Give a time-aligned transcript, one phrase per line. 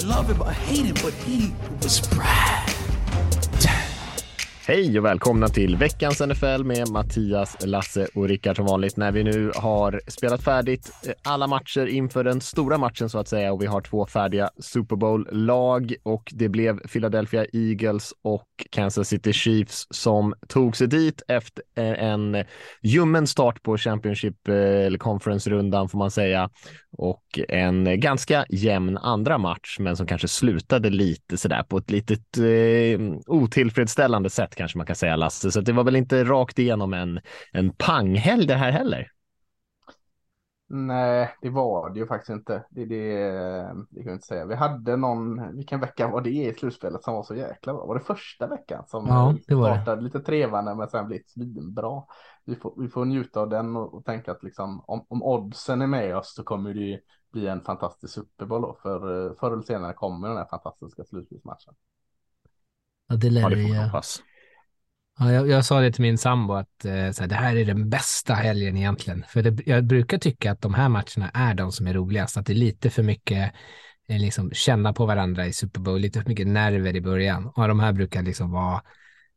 [0.00, 2.61] Love him or hate him, but he was Brad.
[4.66, 9.24] Hej och välkomna till veckans NFL med Mattias, Lasse och Rickard som vanligt när vi
[9.24, 13.62] nu har spelat färdigt eh, alla matcher inför den stora matchen så att säga och
[13.62, 15.94] vi har två färdiga Super Bowl-lag.
[16.02, 22.04] Och det blev Philadelphia Eagles och Kansas City Chiefs som tog sig dit efter eh,
[22.04, 22.44] en
[22.82, 26.50] ljummen start på Championship eh, eller Conference-rundan får man säga
[26.98, 32.38] och en ganska jämn andra match men som kanske slutade lite sådär på ett litet
[32.38, 35.50] eh, otillfredsställande sätt kanske man kan säga Lasse.
[35.50, 37.20] Så det var väl inte rakt igenom en,
[37.52, 39.08] en panghelg det här heller.
[40.68, 42.64] Nej, det var det ju faktiskt inte.
[42.70, 43.30] Det, det,
[43.90, 44.46] det kan jag inte säga.
[44.46, 47.86] Vi hade någon, vilken vecka var det i slutspelet som var så jäkla bra?
[47.86, 50.04] Var det första veckan som ja, det var startade det.
[50.04, 52.02] lite trevande men sen blivit svinbra.
[52.44, 55.82] Vi får, vi får njuta av den och, och tänka att liksom, om, om oddsen
[55.82, 57.00] är med oss så kommer det
[57.32, 58.76] bli en fantastisk Super Bowl då.
[58.82, 61.74] För eh, förr eller senare kommer den här fantastiska slutspelsmatchen.
[63.08, 64.22] Ja, det lär Ja, det vi får hoppas.
[65.18, 67.90] Ja, jag, jag sa det till min sambo att eh, här, det här är den
[67.90, 69.24] bästa helgen egentligen.
[69.28, 72.36] För det, jag brukar tycka att de här matcherna är de som är roligast.
[72.36, 73.52] Att det är lite för mycket
[74.08, 77.46] eh, liksom, känna på varandra i Super Bowl, lite för mycket nerver i början.
[77.46, 78.82] Och de här brukar liksom vara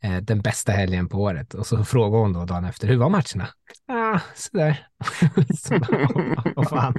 [0.03, 1.53] eh, den bästa helgen på året.
[1.53, 3.47] Och så frågar hon då dagen efter, hur var matcherna?
[3.87, 4.87] Ah, sådär.
[5.57, 5.79] så,
[6.55, 6.95] vad fan.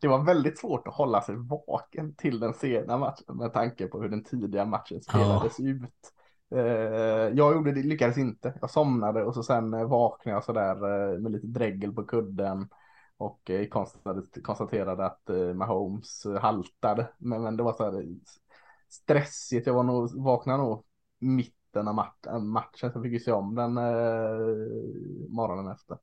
[0.00, 4.00] Det var väldigt svårt att hålla sig vaken till den sena matchen med tanke på
[4.02, 6.12] hur den tidiga matchen spelades ut.
[6.50, 6.58] Eh,
[7.34, 8.54] jag gjorde det, lyckades inte.
[8.60, 12.68] Jag somnade och så sen eh, vaknade jag sådär eh, med lite dregel på kudden
[13.16, 13.68] och eh,
[14.42, 17.08] konstaterade, att Mahomes haltade.
[17.18, 18.04] Men, men det var så här
[18.88, 19.66] stressigt.
[19.66, 20.84] Jag var nog, vaknade nog
[21.18, 22.92] mitten av mat matchen.
[22.92, 24.46] Så fick ju se om den eh,
[25.28, 25.98] morgonen efter.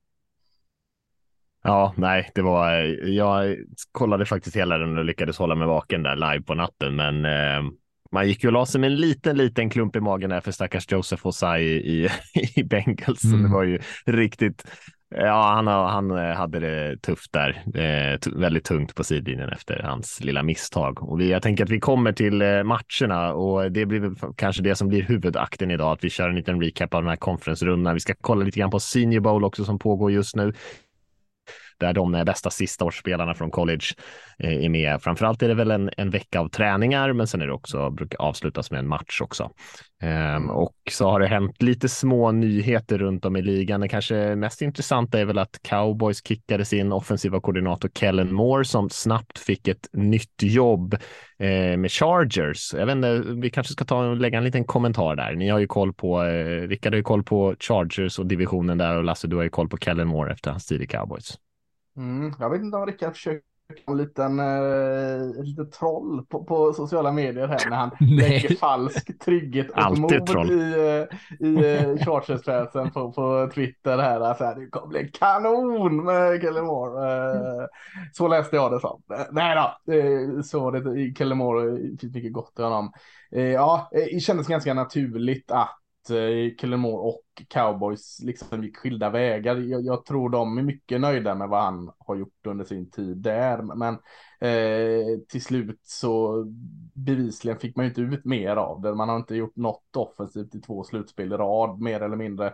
[1.63, 2.71] Ja, nej, det var,
[3.07, 3.57] jag
[3.91, 7.71] kollade faktiskt hela den och lyckades hålla mig vaken där live på natten, men eh,
[8.13, 10.51] man gick ju och la sig med en liten, liten klump i magen där för
[10.51, 12.09] stackars Joseph Osai i,
[12.55, 13.23] i Bengals.
[13.23, 13.43] Mm.
[13.43, 14.63] Det var ju riktigt,
[15.15, 20.43] ja, han, han hade det tufft där, eh, väldigt tungt på sidlinjen efter hans lilla
[20.43, 21.03] misstag.
[21.03, 24.75] Och vi, jag tänker att vi kommer till eh, matcherna och det blir kanske det
[24.75, 27.93] som blir huvudakten idag, att vi kör en liten recap av den här konferensrundan.
[27.93, 30.53] Vi ska kolla lite grann på Senior Bowl också som pågår just nu
[31.83, 33.85] där de bästa sista årsspelarna från college
[34.37, 35.01] är med.
[35.01, 38.21] Framförallt är det väl en, en vecka av träningar, men sen är det också brukar
[38.21, 39.51] avslutas med en match också.
[40.03, 43.81] Um, och så har det hänt lite små nyheter runt om i ligan.
[43.81, 48.89] Det kanske mest intressanta är väl att Cowboys kickade sin offensiva koordinator Kellen Moore som
[48.89, 50.93] snabbt fick ett nytt jobb
[51.39, 52.73] eh, med Chargers.
[52.73, 55.35] Jag vet inte, vi kanske ska ta och lägga en liten kommentar där.
[55.35, 58.97] Ni har ju koll på, eh, Rickard har ju koll på Chargers och divisionen där
[58.97, 61.37] och Lasse, du har ju koll på Kellen Moore efter hans tid i Cowboys.
[61.97, 63.53] Mm, jag vet inte om Rickard försöker
[63.87, 69.67] en liten, en liten troll på, på sociala medier här när han lägger falsk trygghet
[69.69, 70.51] och mod troll.
[70.51, 74.19] i, uh, i uh, Chargers-fansen på, på Twitter här.
[74.19, 77.33] Alltså, det kommer bli kanon med Kellemore.
[77.33, 77.65] Uh,
[78.13, 79.01] så läste jag det som.
[79.31, 82.91] Nej då, uh, så det, Kellemore finns mycket gott i honom.
[83.29, 89.55] ja, det kändes ganska naturligt att Eh, Killemore och Cowboys liksom gick skilda vägar.
[89.55, 93.17] Jag, jag, tror de är mycket nöjda med vad han har gjort under sin tid
[93.17, 93.61] där.
[93.61, 93.93] Men
[94.39, 96.43] eh, till slut så
[96.93, 98.95] bevisligen fick man ju inte ut mer av det.
[98.95, 102.53] Man har inte gjort något offensivt i två slutspel i rad mer eller mindre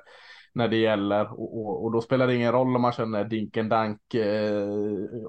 [0.53, 3.69] när det gäller och, och, och, då spelar det ingen roll om man känner dinken
[3.69, 4.67] dank eh,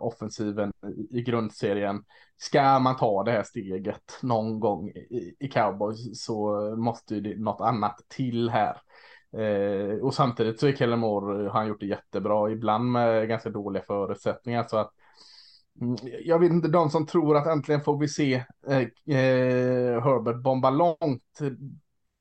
[0.01, 2.05] offensiven i, i grundserien.
[2.37, 7.37] Ska man ta det här steget någon gång i, i cowboys så måste ju det
[7.37, 8.77] något annat till här.
[9.37, 13.51] Eh, och samtidigt så är Kellen Moore, har han gjort det jättebra, ibland med ganska
[13.51, 14.91] dåliga förutsättningar så att
[15.81, 18.35] mm, jag vet inte, de som tror att äntligen får vi se
[18.69, 18.79] eh,
[19.17, 21.41] eh, Herbert bomba långt.
[21.41, 21.53] Eh,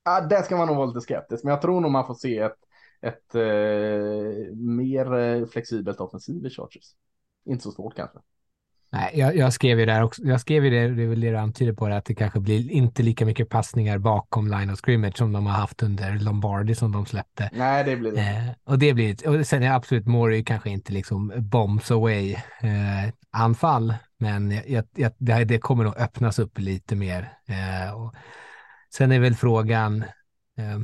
[0.05, 2.39] ah, där ska man nog vara lite skeptisk, men jag tror nog man får se
[2.39, 2.57] ett
[3.01, 6.85] ett eh, mer flexibelt offensiv i Chargers.
[7.45, 8.19] Inte så svårt kanske.
[8.91, 10.21] Nej, jag, jag, skrev ju där också.
[10.23, 12.39] Jag skrev ju det, det är väl det du antyder på det, att det kanske
[12.39, 16.75] blir inte lika mycket passningar bakom line of scrimmage som de har haft under Lombardi
[16.75, 17.49] som de släppte.
[17.53, 18.19] Nej, det blir det.
[18.19, 23.13] Eh, och det blir, och sen är absolut Mori kanske inte liksom bombs away eh,
[23.31, 27.33] anfall, men jag, jag, det, det kommer nog öppnas upp lite mer.
[27.45, 28.15] Eh, och
[28.93, 30.03] sen är väl frågan,
[30.57, 30.79] eh,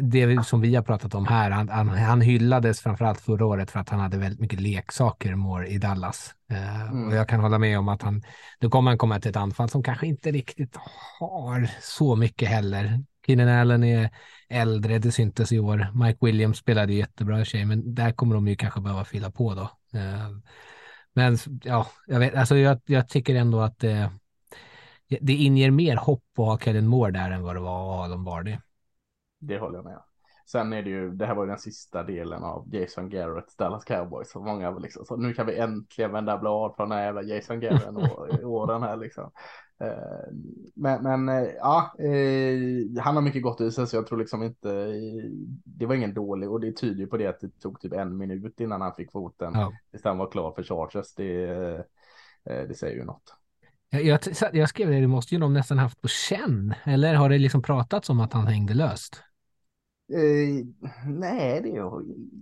[0.00, 3.80] det som vi har pratat om här, han, han, han hyllades framförallt förra året för
[3.80, 6.34] att han hade väldigt mycket leksaker more i Dallas.
[6.52, 7.08] Uh, mm.
[7.08, 8.22] Och jag kan hålla med om att han,
[8.60, 10.76] nu kommer han komma till ett anfall som kanske inte riktigt
[11.20, 13.04] har så mycket heller.
[13.26, 14.10] Keenan Allen är
[14.48, 15.86] äldre, det syntes i år.
[15.94, 19.54] Mike Williams spelade jättebra i sig, men där kommer de ju kanske behöva fylla på
[19.54, 19.62] då.
[19.98, 20.38] Uh,
[21.14, 24.10] men ja, jag, vet, alltså jag, jag tycker ändå att det,
[25.20, 28.06] det inger mer hopp att ha Kellen Moore där än vad det var att ha
[28.06, 28.58] Lombardi.
[29.42, 30.00] Det håller jag med
[30.46, 33.84] Sen är det ju, det här var ju den sista delen av Jason Garretts Dallas
[33.84, 34.30] Cowboys.
[34.30, 37.60] Så många liksom, så nu kan vi äntligen vända blad från den här jävla Jason
[37.60, 39.30] Garrett åren här liksom.
[39.80, 40.32] Eh,
[40.74, 44.42] men, men eh, ja, eh, han har mycket gott i sig så jag tror liksom
[44.42, 44.92] inte,
[45.64, 48.16] det var ingen dålig och det tyder ju på det att det tog typ en
[48.16, 49.52] minut innan han fick foten.
[49.54, 49.72] Ja.
[49.90, 51.14] Tills han var klar för Chargers.
[51.14, 51.46] Det,
[52.44, 53.34] det säger ju något.
[53.90, 54.20] Jag, jag,
[54.52, 56.74] jag skrev det, det måste ju de nästan haft på känn.
[56.84, 59.22] Eller har det liksom pratats om att han hängde löst?
[60.10, 60.64] Eh,
[61.06, 61.90] nej, det är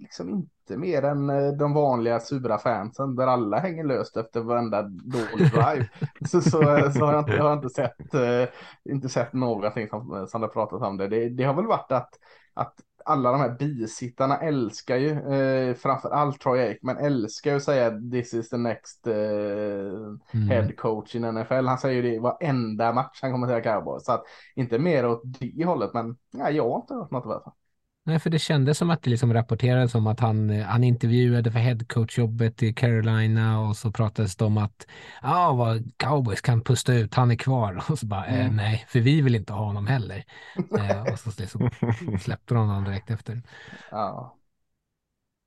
[0.00, 4.82] liksom inte mer än eh, de vanliga sura fansen där alla hänger löst efter varenda
[4.82, 5.88] dålig drive.
[6.28, 8.44] så, så, eh, så, har jag inte, jag har inte sett, eh,
[8.84, 11.08] inte sett någonting som, som har pratat om det.
[11.08, 11.28] det.
[11.28, 11.44] det.
[11.44, 12.10] har väl varit att,
[12.54, 12.74] att
[13.05, 17.91] alla de här bisittarna älskar ju, eh, framför allt Troy Aikman älskar ju att säga
[18.12, 20.49] this is the next eh, mm.
[20.49, 21.67] head coach in NFL.
[21.67, 24.05] Han säger ju det i varenda match han kommer till Cowboys.
[24.05, 24.25] Så att
[24.55, 27.52] inte mer åt det hållet, men ja, jag har inte hört något i alla fall.
[28.05, 31.58] Nej, för det kändes som att det liksom rapporterades om att han, han intervjuade för
[31.58, 34.87] headcoachjobbet i Carolina och så pratades det om att
[35.23, 37.85] ja, vad cowboys kan pusta ut, han är kvar.
[37.91, 38.47] Och så bara, eh, mm.
[38.47, 40.25] eh, nej, för vi vill inte ha honom heller.
[40.79, 41.70] eh, och så liksom
[42.20, 43.43] släppte de honom direkt efter.
[43.91, 44.37] Ja.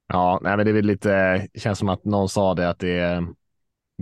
[0.08, 3.00] Ja, nej, men det är väl lite, känns som att någon sa det att det
[3.00, 3.28] är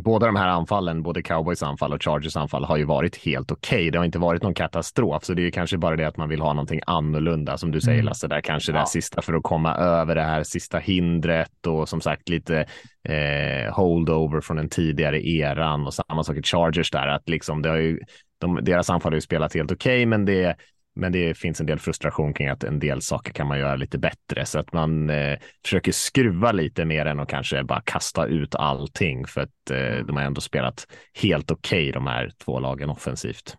[0.03, 3.77] båda de här anfallen, både Cowboys anfall och Chargers anfall, har ju varit helt okej.
[3.77, 3.89] Okay.
[3.89, 6.29] Det har inte varit någon katastrof, så det är ju kanske bara det att man
[6.29, 8.05] vill ha någonting annorlunda, som du säger mm.
[8.05, 8.79] Lasse, där kanske ja.
[8.79, 12.65] det sista för att komma över det här sista hindret och som sagt lite
[13.03, 17.69] eh, holdover från den tidigare eran och samma sak i Chargers där, att liksom det
[17.69, 17.99] har ju,
[18.39, 20.55] de, deras anfall har ju spelat helt okej, okay, men det
[20.93, 23.97] men det finns en del frustration kring att en del saker kan man göra lite
[23.97, 28.55] bättre så att man eh, försöker skruva lite mer än att kanske bara kasta ut
[28.55, 30.07] allting för att eh, mm.
[30.07, 33.57] de har ändå spelat helt okej okay, de här två lagen offensivt.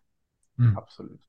[0.58, 0.76] Mm.
[0.76, 1.20] Absolut.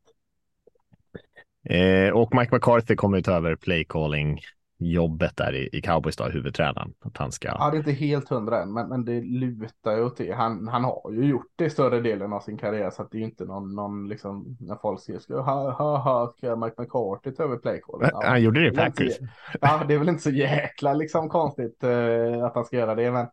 [1.69, 4.39] Eh, och Mike McCarthy kommer att ta över play calling
[4.85, 6.93] jobbet där i, i Cowboys då, huvudtränaren.
[6.99, 7.47] Att han ska...
[7.47, 10.31] Ja, det är inte helt hundra än, men, men det lutar ju åt det.
[10.31, 13.19] Han, han har ju gjort det större delen av sin karriär, så att det är
[13.19, 17.43] ju inte någon, någon liksom, när folk ska, ha, ha, ha, ska Mike McCarthy ta
[17.43, 18.09] över playcallen?
[18.13, 19.17] Ja, han gjorde det i Packers.
[19.61, 23.11] Ja, det är väl inte så jäkla liksom konstigt uh, att han ska göra det,
[23.11, 23.25] men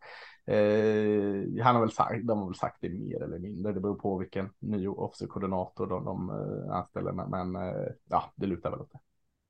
[0.57, 3.73] uh, han har väl sagt, de har väl sagt det mer eller mindre.
[3.73, 7.63] Det beror på vilken ny officer-koordinator de, de uh, anställer, men, men
[8.09, 8.99] ja, det lutar väl åt det.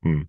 [0.10, 0.28] Mm.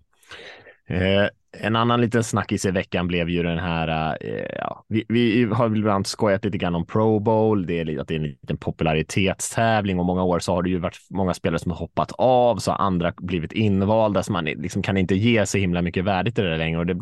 [0.89, 5.45] Eh, en annan liten snackis i veckan blev ju den här, eh, ja, vi, vi
[5.45, 8.57] har ibland skojat lite grann om Pro Bowl, det är, att det är en liten
[8.57, 12.57] popularitetstävling och många år så har det ju varit många spelare som har hoppat av,
[12.57, 16.39] så har andra blivit invalda, så man liksom kan inte ge så himla mycket värdigt
[16.39, 16.79] i det längre.
[16.79, 17.01] Och det,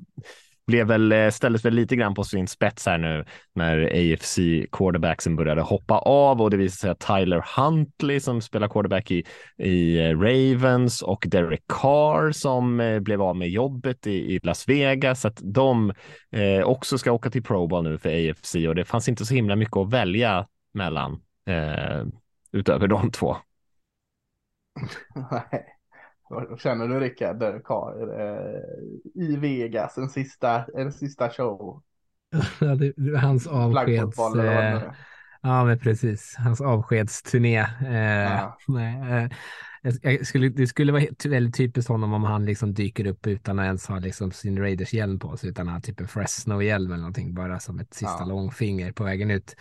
[0.67, 3.25] blev väl, eh, ställdes väl lite grann på sin spets här nu
[3.55, 4.39] när AFC
[4.73, 9.25] quarterbacksen började hoppa av och det visade sig att Tyler Huntley som spelar quarterback i,
[9.59, 14.69] i eh, Ravens och Derek Carr som eh, blev av med jobbet i, i Las
[14.69, 15.93] Vegas, att de
[16.33, 19.35] eh, också ska åka till Pro Bowl nu för AFC och det fanns inte så
[19.35, 22.07] himla mycket att välja mellan eh,
[22.53, 23.37] utöver de två.
[26.59, 27.43] Känner du Rickard,
[29.15, 31.83] i Vegas, en sista, en sista show?
[33.21, 34.19] Hans avskeds...
[34.37, 34.83] Eh,
[35.43, 36.35] ja, men precis.
[36.39, 37.59] Hans avskedsturné.
[37.87, 38.59] Eh, ja.
[38.69, 39.31] nej, eh,
[40.03, 43.65] jag skulle, det skulle vara väldigt typiskt honom om han liksom dyker upp utan att
[43.65, 47.35] ens ha liksom sin Raiders-hjälm på sig, utan att ha typ en Fresno-hjälm eller någonting,
[47.35, 48.27] bara som ett sista ja.
[48.27, 49.57] långfinger på vägen ut.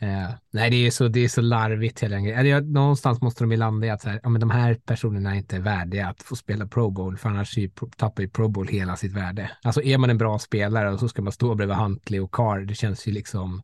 [0.00, 2.72] Eh, nej, det är så, det är så larvigt hela grejen.
[2.72, 5.36] Någonstans måste de ju landa i att så här, ja, men de här personerna är
[5.36, 7.58] inte värdiga att få spela Pro Bowl, för annars
[7.96, 9.50] tappar ju Pro Bowl hela sitt värde.
[9.62, 12.60] Alltså är man en bra spelare och så ska man stå bredvid Huntley och Carr,
[12.60, 13.62] det känns ju liksom,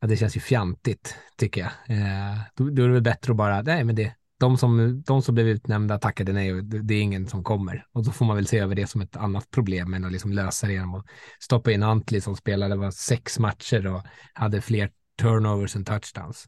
[0.00, 1.98] ja, det känns ju fjantigt tycker jag.
[1.98, 5.22] Eh, då, då, är det väl bättre att bara, nej men det, de som, de
[5.22, 7.86] som blev utnämnda tackade nej och det, det är ingen som kommer.
[7.92, 10.32] Och då får man väl se över det som ett annat problem än att liksom
[10.32, 11.06] lösa det genom att
[11.40, 14.90] stoppa in Huntley som spelade var sex matcher och hade fler
[15.22, 16.46] turnovers and touchdowns.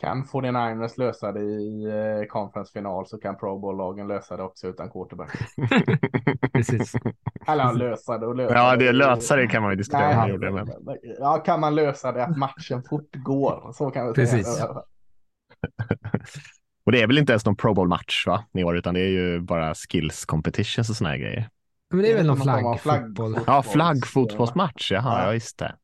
[0.00, 4.90] Kan 49ers lösa det i eh, conference-final så kan Pro Bowl-lagen lösa det också utan
[4.90, 5.30] quarterback.
[6.52, 6.92] Precis.
[7.46, 10.26] Eller lösa det och lösa Ja, det lösa det kan man ju diskutera.
[10.26, 10.68] Nej, med.
[11.18, 13.72] Ja, kan man lösa det att matchen fortgår?
[13.74, 14.46] Så kan vi Precis.
[14.46, 14.66] säga.
[16.86, 19.08] Och det är väl inte ens någon Pro Bowl-match va, i år, utan det är
[19.08, 21.48] ju bara skills competitions och såna här grejer.
[21.90, 22.78] Men det är väl någon flaggfotboll.
[22.78, 23.36] flaggfotboll.
[23.46, 25.26] Ja, flaggfotbollsmatch, jaha, Ja.
[25.26, 25.74] ja just det.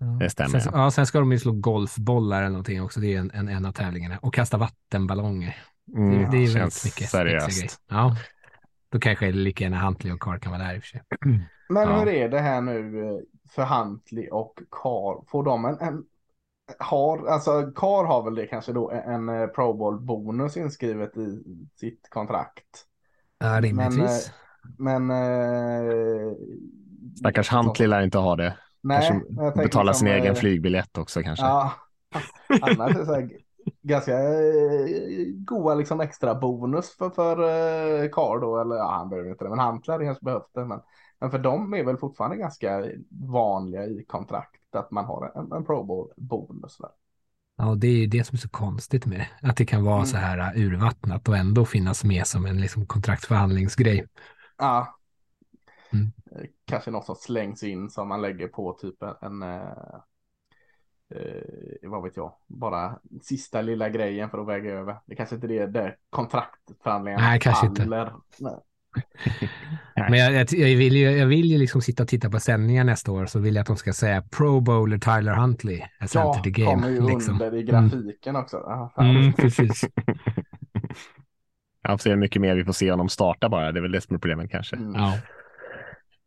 [0.00, 0.06] Ja.
[0.06, 0.90] Det stämmer, Sen, ja.
[0.90, 3.00] sen ska de ju slå golfbollar eller någonting också.
[3.00, 4.18] Det är en, en, en av tävlingarna.
[4.22, 5.56] Och kasta vattenballonger.
[5.96, 7.80] Mm, det, det är ju väldigt mycket seriöst.
[7.90, 8.16] Ja.
[8.92, 11.02] Då kanske lika gärna Huntley och Carr kan vara där i och för sig.
[11.68, 11.98] Men Ja.
[11.98, 13.18] hur är det här nu eh,
[13.50, 15.24] för Huntley och Carr?
[15.30, 16.04] Får de en, en
[16.78, 21.16] har, alltså Carr har väl det kanske då en, en eh, Pro Bowl bonus inskrivet
[21.16, 21.42] i
[21.76, 22.86] sitt kontrakt.
[23.38, 24.32] Ja, rimligtvis.
[24.78, 26.32] Men eh,
[27.18, 28.56] Stackars Huntley lär inte ha det.
[28.82, 31.46] Nej, kanske betala sin egen eh, flygbiljett också kanske.
[31.46, 31.72] Ja,
[32.62, 33.30] annars är det så här,
[33.82, 37.38] ganska eh, goda liksom extra bonus för, för
[38.04, 40.64] eh, Carr då, eller ja, han behöver inte det, men hade kanske behövt det.
[40.64, 40.80] Men,
[41.20, 45.64] men för dem är väl fortfarande ganska vanliga i kontrakt att man har en, en
[45.64, 46.76] Pro Bowl bonus.
[46.78, 46.90] Där.
[47.56, 49.48] Ja, och det är ju det som är så konstigt med det.
[49.48, 50.06] Att det kan vara Mm.
[50.06, 54.06] så här urvattnat och ändå finnas med som en liksom, kontraktsförhandlingsgrej.
[54.58, 54.99] Ja.
[55.92, 56.12] Mm.
[56.64, 59.94] Kanske något som slängs in som man lägger på typ en, en eh,
[61.14, 64.96] eh, vad vet jag, bara sista lilla grejen för att väga över.
[65.06, 67.82] Det kanske inte är det där kontraktförhandlingarna Nej, kanske inte.
[67.82, 68.12] faller.
[68.38, 68.54] Nej.
[70.10, 72.84] Men jag, jag, jag, vill ju, jag vill ju liksom sitta och titta på sändningar
[72.84, 75.82] nästa år så vill jag att de ska säga Pro Bowler Tyler Huntley
[76.14, 76.70] Ja, the game.
[76.70, 77.34] kommer ju liksom.
[77.34, 78.56] under i grafiken också.
[78.56, 79.10] Ja, fan.
[79.16, 79.84] Mm, precis.
[81.82, 83.72] Jag får se hur mycket mer vi får se honom starta bara.
[83.72, 84.76] Det är väl det som är problemet kanske.
[84.76, 84.94] Mm.
[84.94, 85.18] Ja.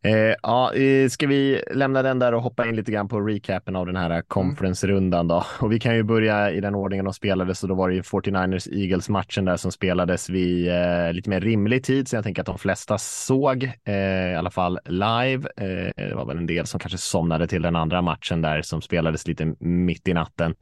[0.05, 3.75] Eh, ja, eh, ska vi lämna den där och hoppa in lite grann på recapen
[3.75, 5.45] av den här conference-rundan då?
[5.59, 8.01] Och vi kan ju börja i den ordningen de spelades och då var det ju
[8.01, 12.45] 49ers Eagles-matchen där som spelades vid eh, lite mer rimlig tid, så jag tänker att
[12.45, 15.49] de flesta såg, eh, i alla fall live.
[15.57, 18.81] Eh, det var väl en del som kanske somnade till den andra matchen där som
[18.81, 20.55] spelades lite mitt i natten.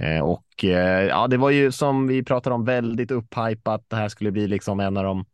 [0.00, 3.84] Eh, och eh, ja, det var ju som vi pratade om väldigt upphypat.
[3.88, 5.24] Det här skulle bli liksom en av de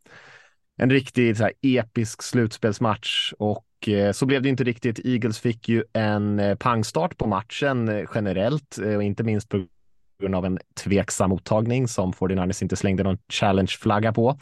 [0.77, 3.33] en riktigt så här episk slutspelsmatch.
[3.37, 4.99] Och eh, så blev det inte riktigt.
[5.05, 9.65] Eagles fick ju en eh, pangstart på matchen eh, generellt eh, och inte minst på
[10.19, 14.37] grund av en tveksam mottagning som 49ers inte slängde någon challenge-flagga på.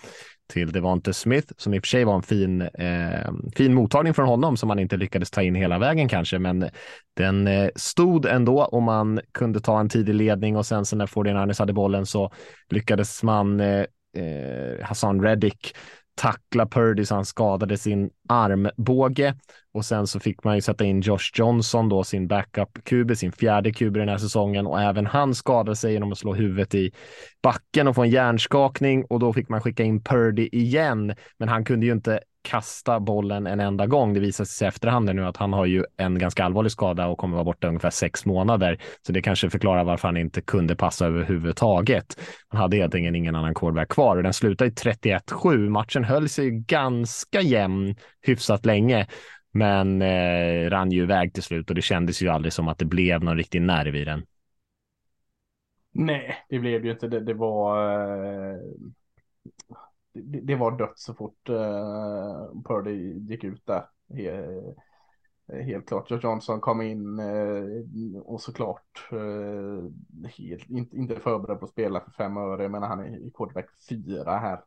[0.54, 4.28] Till Devonte Smith som i och för sig var en fin, eh, fin mottagning från
[4.28, 6.70] honom som man inte lyckades ta in hela vägen kanske, men
[7.18, 8.62] den eh, stod ändå.
[8.64, 12.32] Och man kunde ta en tidig ledning och sen så när 49ers hade bollen så
[12.70, 13.86] lyckades man eh,
[14.18, 15.76] eh, Hassan Reddick
[16.22, 19.36] tackla Purdy så han skadade sin armbåge.
[19.74, 23.72] Och sen så fick man ju sätta in Josh Johnson då sin backup-QB, sin fjärde
[23.74, 24.68] QB den här säsongen.
[24.68, 26.92] Och även han skadade sig genom att slå huvudet i
[27.44, 29.06] backen och få en hjärnskakning.
[29.06, 31.14] Och då fick man skicka in Purdy igen.
[31.38, 34.14] Men han kunde ju inte kasta bollen en enda gång.
[34.14, 37.18] Det visar sig i efterhand nu att han har ju en ganska allvarlig skada och
[37.18, 38.82] kommer vara borta ungefär sex månader.
[39.08, 42.22] Så det kanske förklarar varför han inte kunde passa överhuvudtaget.
[42.48, 45.70] Han hade helt enkelt ingen annan quarterback kvar och den slutade i 31-7.
[45.70, 49.08] Matchen höll sig ganska jämn hyfsat länge
[49.54, 52.86] men eh, rann ju iväg till slut och det kändes ju aldrig som att det
[52.86, 54.26] blev någon riktig nerv i den.
[55.94, 57.20] Nej, det blev ju inte det.
[57.20, 57.78] Det var,
[58.26, 58.60] eh,
[60.14, 63.86] det, det var dött så fort uh, Purdy gick ut där.
[64.14, 64.74] He,
[65.64, 66.10] helt klart.
[66.10, 69.90] George Johnson kom in uh, och såklart uh,
[70.38, 72.62] helt, inte, inte förberedd på att spela för fem öre.
[72.62, 74.62] Jag menar han är i quarterback fyra här.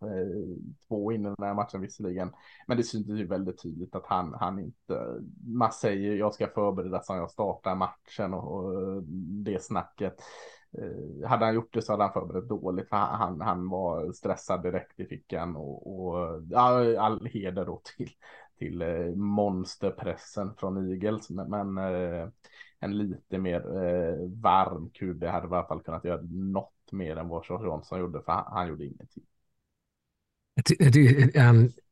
[0.89, 2.33] Två in i den här matchen visserligen.
[2.67, 7.03] Men det syntes ju väldigt tydligt att han, han inte, man säger jag ska förbereda
[7.03, 9.03] som jag startar matchen och, och
[9.45, 10.15] det snacket.
[10.79, 12.89] Eh, hade han gjort det så hade han förberett dåligt.
[12.89, 18.11] För han, han, var stressad direkt i fickan och, och all, all heder då till,
[18.59, 21.31] till eh, monsterpressen från Eagles.
[21.31, 22.29] Men, men eh,
[22.81, 23.61] en lite mer
[24.43, 28.23] varm QB hade i alla fall kunnat göra något mer än vad Josh Johnson gjorde.
[28.23, 29.25] För han, han gjorde ingenting.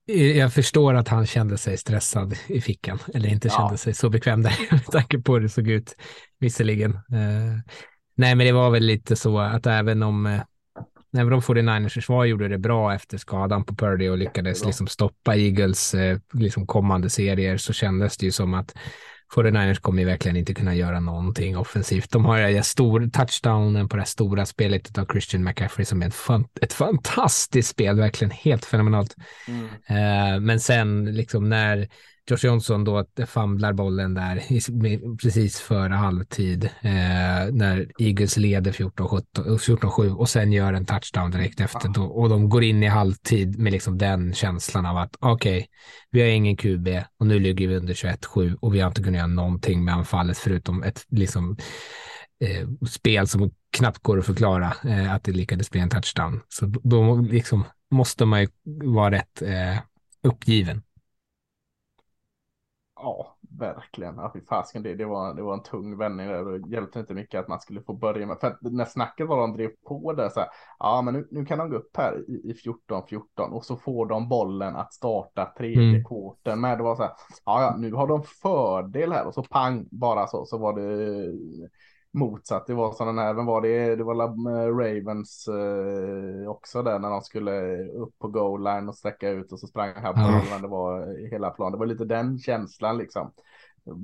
[0.04, 3.54] Jag, förstår att han kände sig stressad i fickan, eller inte Ja.
[3.54, 5.96] kände sig så bekväm där med tanke på hur det såg ut,
[6.38, 6.98] visserligen.
[8.22, 10.40] Nej, men det var väl lite så att även om, eh,
[11.16, 15.36] även om 49ers försvar gjorde det bra efter skadan på Purdy och lyckades liksom stoppa
[15.36, 18.74] Eagles eh, liksom kommande serier så kändes det ju som att
[19.34, 22.10] 49ers kommer ju verkligen inte kunna göra någonting offensivt.
[22.10, 26.06] De har ju stor touchdownen på det här stora spelet av Christian McCaffrey som är
[26.06, 29.16] ett, fan, ett fantastiskt spel, verkligen helt fenomenalt.
[29.48, 29.64] Mm.
[29.64, 31.88] Eh, men sen liksom när,
[32.30, 34.42] Josh Johnson då famlar bollen där
[35.16, 41.88] precis före halvtid eh, när Eagles leder 14-7 och sen gör en touchdown direkt efter
[41.88, 45.66] då, och de går in i halvtid med liksom den känslan av att okej, okay,
[46.10, 46.88] vi har ingen QB
[47.18, 50.38] och nu ligger vi under 21-7 och vi har inte kunnat göra någonting med anfallet
[50.38, 51.56] förutom ett liksom
[52.44, 56.40] eh, spel som knappt går att förklara eh, att det lyckades bli en touchdown.
[56.48, 58.48] Så då liksom måste man ju
[58.84, 59.78] vara rätt eh,
[60.22, 60.82] uppgiven.
[63.02, 64.16] Ja, verkligen.
[64.16, 66.44] Ja, fasken, det, det, var, det var en tung vändning där.
[66.44, 68.38] Det hjälpte inte mycket att man skulle få börja med.
[68.40, 70.48] För att när snacket var de drev på där så här.
[70.78, 72.54] Ja, men nu, nu kan de gå upp här i, i
[72.88, 76.04] 14-14 och så får de bollen att starta tredje mm.
[76.04, 76.78] kvarten med.
[76.78, 77.12] Det var så här.
[77.44, 81.32] Ja, ja, nu har de fördel här och så pang bara så så var det
[82.12, 82.66] motsatt.
[82.66, 83.96] Det var sådana här, vem var det?
[83.96, 84.14] Det var
[84.70, 89.60] Ravens eh, också där när de skulle upp på goal line och sträcka ut och
[89.60, 90.58] så sprang här på ja.
[90.58, 91.72] det var hela planen.
[91.72, 93.32] Det var lite den känslan liksom.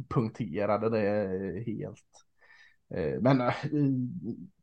[0.09, 2.29] Punkterade det helt.
[2.95, 3.55] Eh, men eh,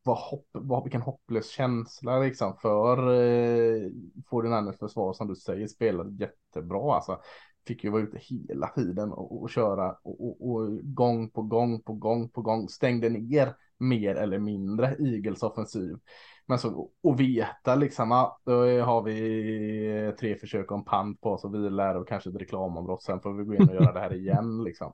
[0.04, 3.90] vad hopp, vad, vilken hopplös känsla liksom för eh,
[4.30, 7.20] Fordinanders försvar som du säger spelade jättebra alltså
[7.68, 11.82] fick ju vara ute hela tiden och, och köra och, och, och, gång på gång
[11.82, 15.98] på gång på gång stängde ner mer eller mindre Eagles offensiv.
[16.46, 21.44] Men så och veta liksom att då har vi tre försök om pant på oss
[21.44, 23.04] och vilar och kanske ett reklamombrott.
[23.04, 24.94] Sen får vi gå in och göra det här igen liksom.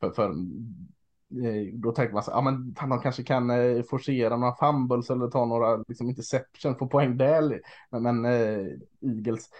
[0.00, 0.28] För, för
[1.44, 5.28] eh, då tänker man så ja men de kanske kan eh, forcera några fumbles eller
[5.28, 7.60] ta några liksom interception, få poäng där.
[7.90, 8.66] Men, men äh,
[9.00, 9.50] Eagles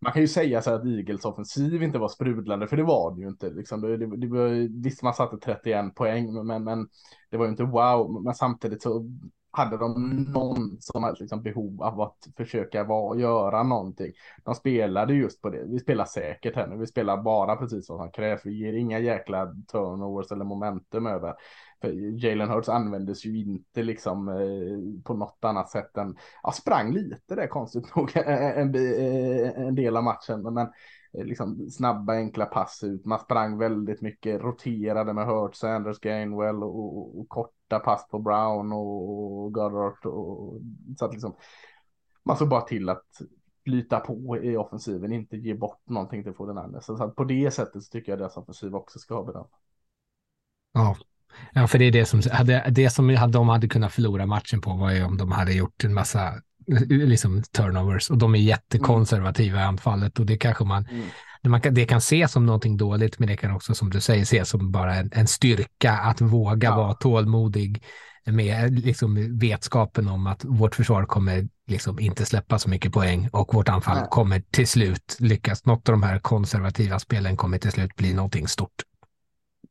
[0.00, 3.14] man kan ju säga så här att Eagles offensiv inte var sprudlande, för det var
[3.14, 3.50] det ju inte.
[3.50, 3.80] Liksom.
[3.80, 6.88] Det, det, det var, visst, man satte 31 poäng, men, men
[7.30, 8.22] det var ju inte wow.
[8.22, 9.04] Men samtidigt så
[9.50, 14.12] hade de någon som helst liksom behov av att försöka vara, göra någonting.
[14.44, 15.64] De spelade just på det.
[15.66, 16.76] Vi spelar säkert här nu.
[16.76, 18.40] Vi spelar bara precis vad som krävs.
[18.44, 21.34] Vi ger inga jäkla turnovers eller momentum över.
[21.80, 26.92] För Jalen Hurts användes ju inte liksom eh, på något annat sätt än, ja, sprang
[26.92, 32.12] lite där konstigt nog eh, en, eh, en del av matchen, men eh, liksom snabba
[32.12, 33.04] enkla pass ut.
[33.04, 38.18] Man sprang väldigt mycket, roterade med Hurts, Sanders, Gainwell och, och, och korta pass på
[38.18, 40.06] Brown och, och Goddard.
[40.06, 40.60] Och,
[40.98, 41.36] så att liksom,
[42.24, 43.22] man såg bara till att
[43.64, 46.84] flyta på i offensiven, inte ge bort någonting till Fodenanders.
[46.84, 49.46] Så att på det sättet så tycker jag deras offensiv också ska ha beröm.
[50.72, 50.96] Ja,
[51.52, 54.72] Ja, för det är det som, hade, det som de hade kunnat förlora matchen på
[54.72, 56.34] var ju om de hade gjort en massa
[56.88, 61.06] liksom, turnovers och de är jättekonservativa i anfallet och det kanske man, mm.
[61.46, 64.22] man kan, det kan ses som någonting dåligt, men det kan också som du säger
[64.22, 66.76] ses som bara en, en styrka att våga ja.
[66.76, 67.82] vara tålmodig
[68.24, 73.54] med liksom vetskapen om att vårt försvar kommer liksom inte släppa så mycket poäng och
[73.54, 74.06] vårt anfall Nej.
[74.10, 75.64] kommer till slut lyckas.
[75.64, 78.82] Något av de här konservativa spelen kommer till slut bli någonting stort.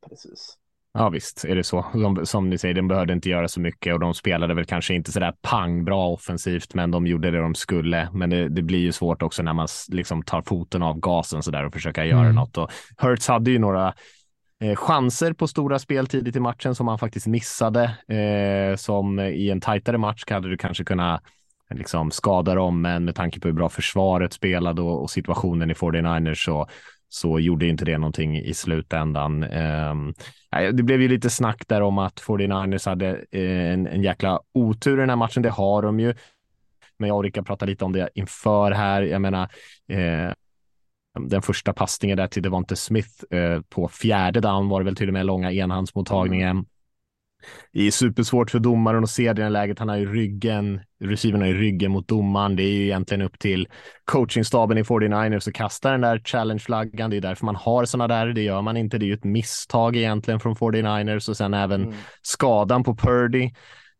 [0.10, 0.58] Precis.
[0.98, 1.86] Ja visst är det så.
[1.94, 4.94] De, som ni säger, de behövde inte göra så mycket och de spelade väl kanske
[4.94, 8.10] inte så där pang bra offensivt, men de gjorde det de skulle.
[8.14, 11.52] Men det, det blir ju svårt också när man liksom tar foten av gasen så
[11.52, 12.36] där och försöka göra mm.
[12.36, 12.58] något.
[12.58, 13.94] Och Hurts hade ju några
[14.64, 17.84] eh, chanser på stora spel tidigt i matchen som han faktiskt missade.
[18.08, 21.24] Eh, som i en tajtare match hade du kanske kunnat
[21.74, 25.74] liksom skada dem, men med tanke på hur bra försvaret spelade och, och situationen i
[25.74, 26.68] 49ers så
[27.10, 29.44] så gjorde inte det någonting i slutändan.
[29.44, 30.14] Ehm,
[30.74, 34.98] det blev ju lite snack där om att 49ers hade eh, en, en jäkla otur
[34.98, 35.44] i den här matchen.
[35.44, 36.14] Det har de ju.
[36.98, 39.02] Men jag och Rickard pratade lite om det inför här.
[39.02, 39.50] Jag menar,
[39.88, 40.32] eh,
[41.20, 45.08] den första passningen där till Devonte Smith eh, på fjärde down var det väl till
[45.08, 46.66] och med långa enhandsmottagningen.
[47.74, 49.80] Det är supersvårt för domaren att se det här läget.
[49.80, 52.56] Han har ju ryggen, receivern har ju ryggen mot domaren.
[52.56, 53.68] Det är ju egentligen upp till
[54.06, 57.10] coachingstaben i 49ers att kasta den där challenge-flaggan.
[57.10, 58.28] Det är därför man har sådana där.
[58.28, 58.98] Det gör man inte.
[58.98, 61.96] Det är ju ett misstag egentligen från 49ers och sen även mm.
[62.22, 63.52] skadan på Purdy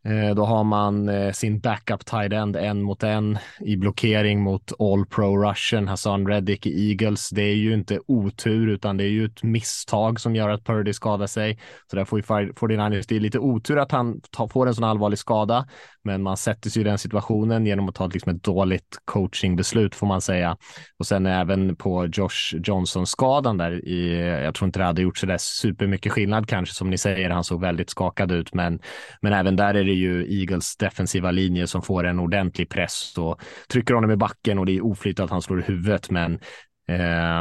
[0.08, 4.72] Eh, då har man eh, sin backup tight end en mot en i blockering mot
[4.80, 7.30] All Pro Russian, Hassan Reddick i Eagles.
[7.30, 10.94] Det är ju inte otur utan det är ju ett misstag som gör att Purdy
[10.94, 11.60] skadar sig.
[11.92, 15.20] Så där får ju 49ers, det är lite otur att han får en sån allvarlig
[15.20, 15.68] skada,
[16.08, 20.08] men man sätter sig i den situationen genom att ta liksom ett dåligt coachingbeslut får
[20.08, 20.58] man säga.
[21.00, 25.26] Och sen även på Josh Johnson-skadan där i, jag tror inte det hade gjort så
[25.26, 28.80] där supermycket skillnad kanske som ni säger, han såg väldigt skakad ut, men,
[29.22, 33.42] men även där är det ju Eagles defensiva linje som får en ordentlig press och
[33.70, 36.40] trycker honom i backen och det är oflyt att han slår i huvudet, men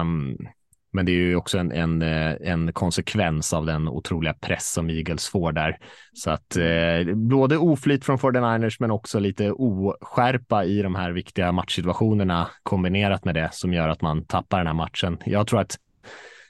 [0.01, 0.37] um,
[0.97, 4.91] men det är ju också en, en, eh, en konsekvens av den otroliga press som
[4.91, 5.79] Eagles får där.
[6.13, 11.53] Så att eh, både oflyt från 49ers men också lite oskärpa i de här viktiga
[11.53, 15.19] matchsituationerna kombinerat med det som gör att man tappar den här matchen.
[15.25, 15.77] Jag tror att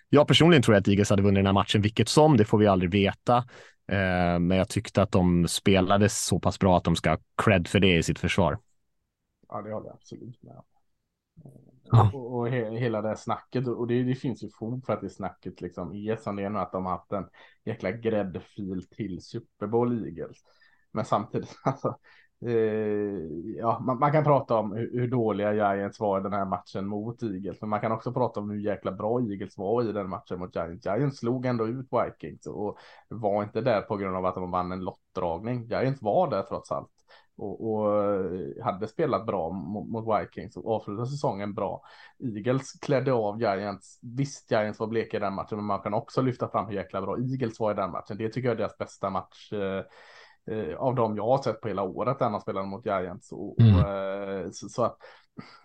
[0.08, 2.66] jag personligen tror att Eagles hade vunnit den här matchen vilket som, det får vi
[2.66, 3.36] aldrig veta.
[3.92, 7.68] Eh, men jag tyckte att de spelade så pass bra att de ska ha cred
[7.68, 8.58] för det i sitt försvar.
[9.48, 10.64] Ja, det håller jag absolut med om.
[11.44, 12.10] Eh, Ja.
[12.14, 15.10] Och, och he, hela det snacket, och det, det, finns ju fog för att det
[15.10, 17.28] snacket liksom är som det är nu, att de har haft en
[17.64, 20.36] jäkla gräddfil till Super Bowl Eagles.
[20.92, 21.98] Men samtidigt, alltså,
[22.46, 22.52] eh,
[23.58, 26.86] ja, man, man, kan prata om hur, hur, dåliga Giants var i den här matchen
[26.86, 30.08] mot Eagles, men man kan också prata om hur jäkla bra Eagles var i den
[30.08, 30.86] matchen mot Giants.
[30.86, 34.72] Giants slog ändå ut Vikings och var inte där på grund av att de vann
[34.72, 35.64] en lottdragning.
[35.64, 36.95] Giants var där trots allt
[37.36, 41.82] och, och eh, hade spelat bra mot, mot Vikings och avslutade säsongen bra.
[42.18, 43.98] Eagles klädde av Giants.
[44.02, 47.02] Visst, Giants var bleka i den matchen, men man kan också lyfta fram hur jäkla
[47.02, 48.16] bra Eagles var i den matchen.
[48.16, 49.84] Det tycker jag är deras bästa match eh,
[50.56, 53.32] eh av dem jag har sett på hela året, den har spelat mot Giants.
[53.32, 53.76] Och, mm.
[53.76, 54.96] och eh, så, så, att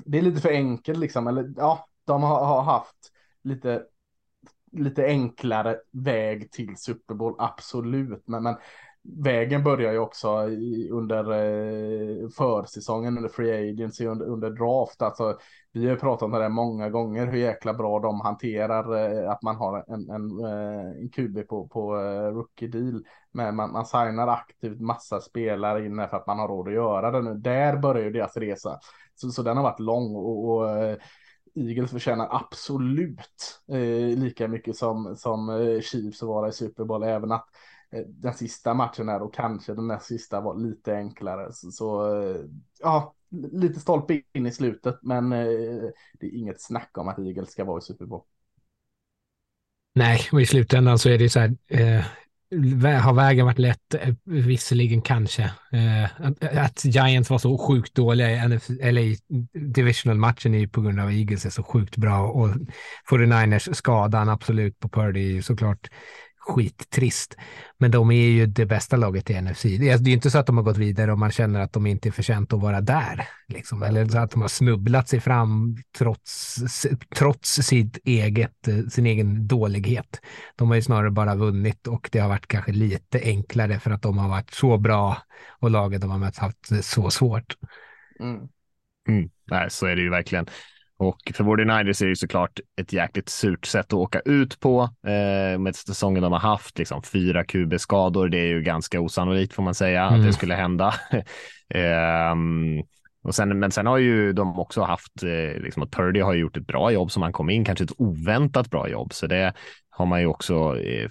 [0.06, 3.12] det är lite för enkelt liksom, eller ja, de har, har haft
[3.44, 3.84] lite
[4.72, 8.24] lite enklare väg till Super Bowl, absolut.
[8.28, 8.56] Men, men
[9.04, 15.02] vägen börjar ju också i, under eh, försäsongen, under free agency, under, under draft.
[15.02, 15.38] Alltså,
[15.72, 19.56] vi har pratat om det många gånger, hur jäkla bra de hanterar eh, att man
[19.56, 23.04] har en, en, eh, en QB på, på eh, rookie deal.
[23.32, 27.12] Men man, man signar aktivt massa spelare in för att man har råd att göra
[27.12, 27.34] det nu.
[27.34, 28.80] Där börjar ju deras resa.
[29.16, 30.98] Så, så den har varit lång och, och eh,
[31.56, 37.04] Eagles förtjänar absolut eh, lika mycket som, som eh, Chiefs att vara i Super Bowl,
[37.04, 37.48] även att
[37.91, 41.54] Eh, den sista matchen här och kanske den näst sista var lite enklare.
[41.54, 42.41] Så, så eh,
[42.80, 43.13] ja,
[43.51, 45.84] lite stolpe in i slutet, men eh,
[46.19, 48.21] det är inget snack om att Eagles ska vara i Super Bowl.
[49.95, 52.04] Nej, och i slutändan så är det så här, eh,
[53.01, 53.93] har vägen varit lätt?
[53.93, 55.43] Eh, visserligen kanske.
[55.71, 59.15] Eh, att, att, Giants var så sjukt dåliga i, NFC, eller
[59.73, 62.49] divisional-matchen är ju på grund av Eagles är så sjukt bra och
[63.10, 65.89] 49ers skadan absolut på Purdy är såklart
[66.41, 67.36] skittrist.
[67.77, 69.62] Men de är ju det bästa laget i NFC.
[69.62, 71.86] Det är, ju inte så att de har gått vidare och man känner att de
[71.86, 73.27] inte är förtjänta att vara där.
[73.47, 73.84] Liksom.
[73.84, 76.58] Eller så att de har snubblat sig fram trots,
[77.15, 80.21] trots sitt eget, sin egen dålighet.
[80.56, 84.01] De har ju snarare bara vunnit och det har varit kanske lite enklare för att
[84.01, 85.17] de har varit så bra
[85.60, 87.56] och laget de har mött haft så svårt.
[88.19, 88.39] Mm.
[89.08, 89.30] Mm.
[89.51, 90.45] Nej, så är det ju verkligen.
[91.02, 95.60] Och för 49ers är det såklart ett jäkligt surt sätt att åka ut på eh,
[95.60, 96.78] med säsongen de har haft.
[96.78, 100.14] Liksom fyra QB-skador, det är ju ganska osannolikt får man säga mm.
[100.14, 100.34] att det mm.
[100.34, 100.94] skulle hända.
[101.74, 102.36] eh,
[103.24, 106.58] och sen, men sen har ju de också haft, eh, liksom att Purdy har gjort
[106.58, 109.14] ett bra jobb som han kom in, kanske ett oväntat bra jobb.
[109.14, 109.54] Så det
[109.90, 111.10] har man ju också eh,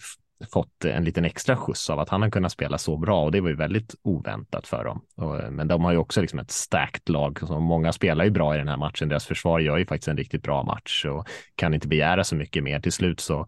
[0.53, 3.40] fått en liten extra skjuts av att han har kunnat spela så bra och det
[3.40, 5.00] var ju väldigt oväntat för dem.
[5.16, 7.38] Och, men de har ju också liksom ett starkt lag.
[7.40, 9.09] Så många spelar ju bra i den här matchen.
[9.09, 12.64] Deras försvar gör ju faktiskt en riktigt bra match och kan inte begära så mycket
[12.64, 12.81] mer.
[12.81, 13.46] Till slut så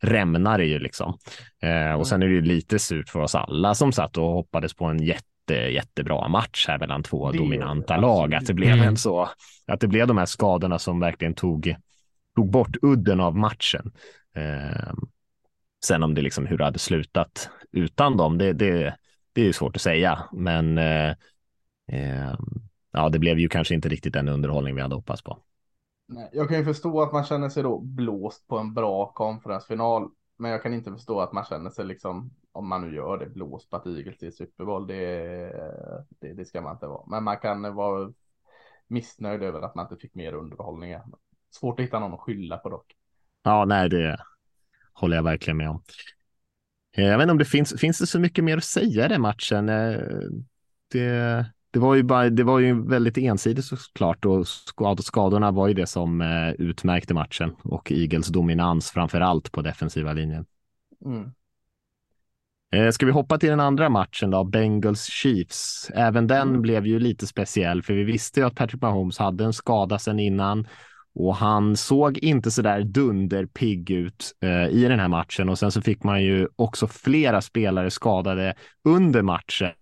[0.00, 1.18] rämnar det ju liksom.
[1.62, 4.74] Eh, och sen är det ju lite surt för oss alla som satt och hoppades
[4.74, 8.34] på en jätte jättebra match här mellan två det dominanta lag.
[8.34, 9.28] Att det blev en så,
[9.66, 11.76] att det blev de här skadorna som verkligen tog,
[12.36, 13.92] tog bort udden av matchen.
[14.36, 14.92] Eh,
[15.84, 18.96] Sen om det liksom hur det hade slutat utan dem, det, det,
[19.32, 20.18] det är svårt att säga.
[20.32, 21.10] Men eh,
[21.86, 22.34] eh,
[22.92, 25.38] ja, det blev ju kanske inte riktigt den underhållning vi hade hoppats på.
[26.08, 30.10] Nej, jag kan ju förstå att man känner sig då blåst på en bra konferensfinal.
[30.36, 33.26] Men jag kan inte förstå att man känner sig liksom, om man nu gör det,
[33.26, 34.86] blåst på att Eagles är Super Bowl.
[34.86, 34.96] Det,
[36.20, 37.06] det, det, ska man inte vara.
[37.06, 38.12] Men man kan vara
[38.86, 40.94] missnöjd över att man inte fick mer underhållning.
[41.50, 42.96] Svårt att hitta någon att skylla på dock.
[43.42, 44.18] Ja, nej, det,
[44.92, 45.82] håller jag verkligen med om.
[46.96, 49.08] Eh, jag vet inte om det finns, finns det så mycket mer att säga i
[49.08, 49.68] den matchen?
[49.68, 49.98] Eh,
[50.92, 54.48] det, det var ju bara, det var ju väldigt ensidigt såklart och
[54.98, 60.12] skadorna var ju det som eh, utmärkte matchen och Eagles dominans framför allt på defensiva
[60.12, 60.46] linjen.
[61.04, 61.32] Mm.
[62.92, 65.90] Ska vi hoppa till den andra matchen då, Bengals Chiefs?
[65.94, 66.62] Även den mm.
[66.62, 70.18] blev ju lite speciell, för vi visste ju att Patrick Mahomes hade en skada sedan
[70.18, 70.66] innan
[71.14, 75.72] och han såg inte så där dunderpigg ut eh, i den här matchen och sen
[75.72, 79.72] så fick man ju också flera spelare skadade under matchen.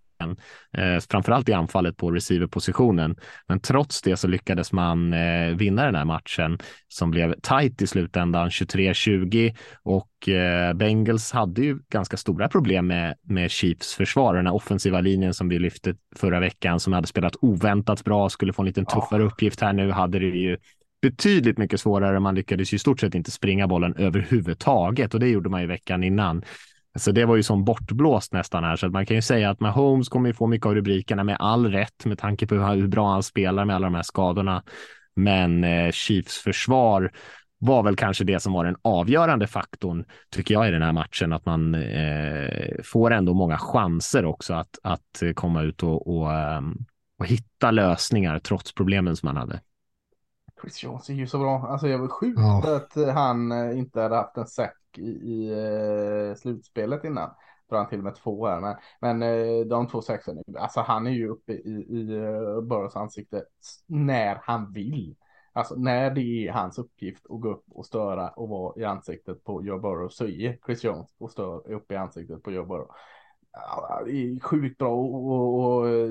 [0.78, 3.16] Eh, framförallt i anfallet på receiverpositionen.
[3.48, 7.86] Men trots det så lyckades man eh, vinna den här matchen som blev tight i
[7.86, 14.46] slutändan 23-20 och eh, Bengals hade ju ganska stora problem med, med Chiefs försvar, den
[14.46, 18.62] här offensiva linjen som vi lyfte förra veckan som hade spelat oväntat bra, skulle få
[18.62, 20.56] en liten tuffare uppgift här nu, hade det ju
[21.02, 22.20] betydligt mycket svårare.
[22.20, 25.66] Man lyckades ju i stort sett inte springa bollen överhuvudtaget och det gjorde man ju
[25.66, 26.44] veckan innan.
[26.98, 29.60] Så det var ju som bortblåst nästan här, så att man kan ju säga att
[29.60, 33.12] Mahomes kommer ju få mycket av rubrikerna med all rätt med tanke på hur bra
[33.12, 34.62] han spelar med alla de här skadorna.
[35.16, 37.12] Men eh, Chiefs försvar
[37.58, 41.32] var väl kanske det som var den avgörande faktorn, tycker jag, i den här matchen.
[41.32, 46.60] Att man eh, får ändå många chanser också att, att komma ut och, och, eh,
[47.18, 49.60] och hitta lösningar trots problemen som man hade.
[50.62, 51.66] Chris Jones är ju så bra.
[51.68, 52.76] Alltså jag var sjukt ja.
[52.76, 57.30] att han eh, inte hade haft en säck i, i uh, slutspelet innan.
[57.70, 58.60] Drar han till och med två här.
[58.60, 58.76] Men,
[59.18, 62.04] men de två sexorna, alltså han är ju uppe i, i
[62.62, 63.44] Burrows ansikte
[63.86, 65.16] när han vill.
[65.52, 69.44] Alltså när det är hans uppgift att gå upp och störa och vara i ansiktet
[69.44, 72.88] på Joe Burrow så är Chris Jones och stör upp i ansiktet på Joe Burrow.
[74.06, 76.10] Är sjukt bra och, och, och, eh,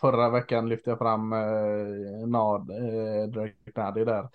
[0.00, 4.28] förra veckan lyfte jag fram eh, Nad, eh, Drake Naddy där.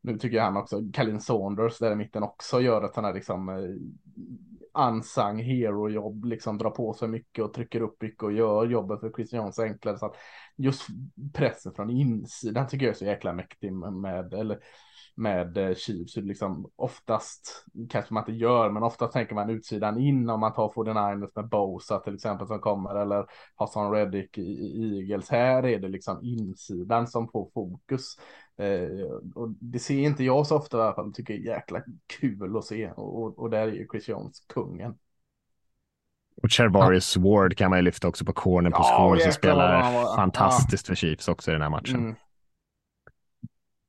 [0.00, 3.14] Nu tycker jag han också, Kalin Saunders där i mitten också gör ett sånt här
[3.14, 8.66] liksom eh, unsung hero-jobb, liksom drar på sig mycket och trycker upp mycket och gör
[8.66, 9.98] jobbet för Chris Jones enklare.
[9.98, 10.16] Så att
[10.56, 10.86] just
[11.32, 14.58] pressen från insidan tycker jag är så jäkla mäktig med, eller
[15.14, 16.16] med eh, Chiefs.
[16.16, 20.68] Liksom oftast kanske man inte gör, men ofta tänker man utsidan in om man tar
[20.68, 25.30] 49ers med Bosa till exempel som kommer eller Hassan Reddick i Eagles.
[25.30, 28.18] Här är det liksom insidan som får fokus.
[28.58, 31.12] Eh, och det ser inte jag så ofta i alla fall.
[31.14, 31.82] Tycker det är jäkla
[32.20, 34.94] kul att se och, och, och där är ju Chris Jones kungen.
[36.42, 37.22] Och Chervarius ja.
[37.22, 39.82] Ward kan man ju lyfta också på cornerposition ja, som spelar
[40.16, 40.90] fantastiskt ja.
[40.90, 41.96] för Chiefs också i den här matchen.
[41.96, 42.14] Mm.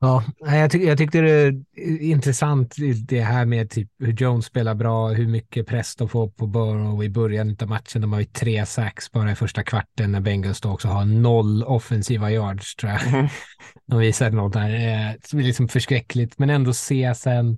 [0.05, 0.23] Ja,
[0.55, 2.75] jag, tyck, jag tyckte det är intressant
[3.07, 7.03] det här med typ hur Jones spelar bra, hur mycket press de får på Burrow
[7.03, 8.01] i början av matchen.
[8.01, 11.63] De har ju tre sax bara i första kvarten när Bengals då också har noll
[11.63, 13.07] offensiva yards tror jag.
[13.07, 13.27] Mm.
[13.87, 17.57] De visade något där eh, är liksom förskräckligt, men ändå se sen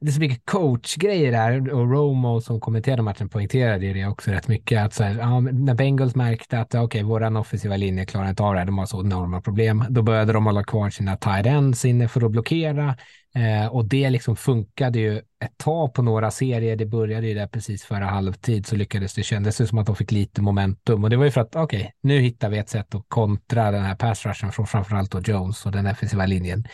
[0.00, 4.48] det är så mycket coachgrejer där och Romo som kommenterade matchen poängterade det också rätt
[4.48, 4.82] mycket.
[4.82, 8.42] Att så här, ja, när Bengals märkte att okej, okay, våran offensiva linje klarar inte
[8.42, 11.46] av det här, de har så enorma problem, då började de hålla kvar sina tight
[11.46, 12.96] ends inne för att blockera
[13.34, 16.76] eh, och det liksom funkade ju ett tag på några serier.
[16.76, 19.96] Det började ju där precis före halvtid så lyckades det kändes det som att de
[19.96, 22.68] fick lite momentum och det var ju för att okej, okay, nu hittar vi ett
[22.68, 26.64] sätt att kontra den här pass rushen från framförallt då Jones och den offensiva linjen.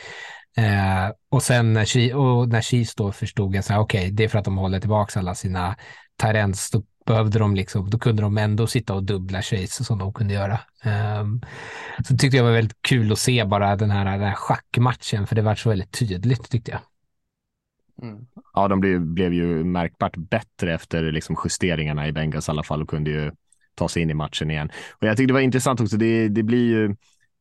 [0.57, 4.29] Eh, och sen när, Chiefs, och när Chiefs då förstod att okej, okay, det är
[4.29, 5.77] för att de håller tillbaka alla sina
[6.23, 10.12] Tyrens, då behövde de liksom, då kunde de ändå sitta och dubbla Chase som de
[10.12, 10.61] kunde göra.
[11.21, 11.43] Um,
[12.09, 15.35] så tyckte jag var väldigt kul att se bara den här, den här schackmatchen, för
[15.35, 16.81] det var så väldigt tydligt tyckte jag.
[18.03, 18.27] Mm.
[18.55, 22.83] Ja, de blev, blev ju märkbart bättre efter liksom justeringarna i Bengals i alla fall
[22.83, 23.33] och kunde ju
[23.75, 24.71] ta sig in i matchen igen.
[24.93, 26.97] Och jag tyckte det var intressant också, det, det blir ju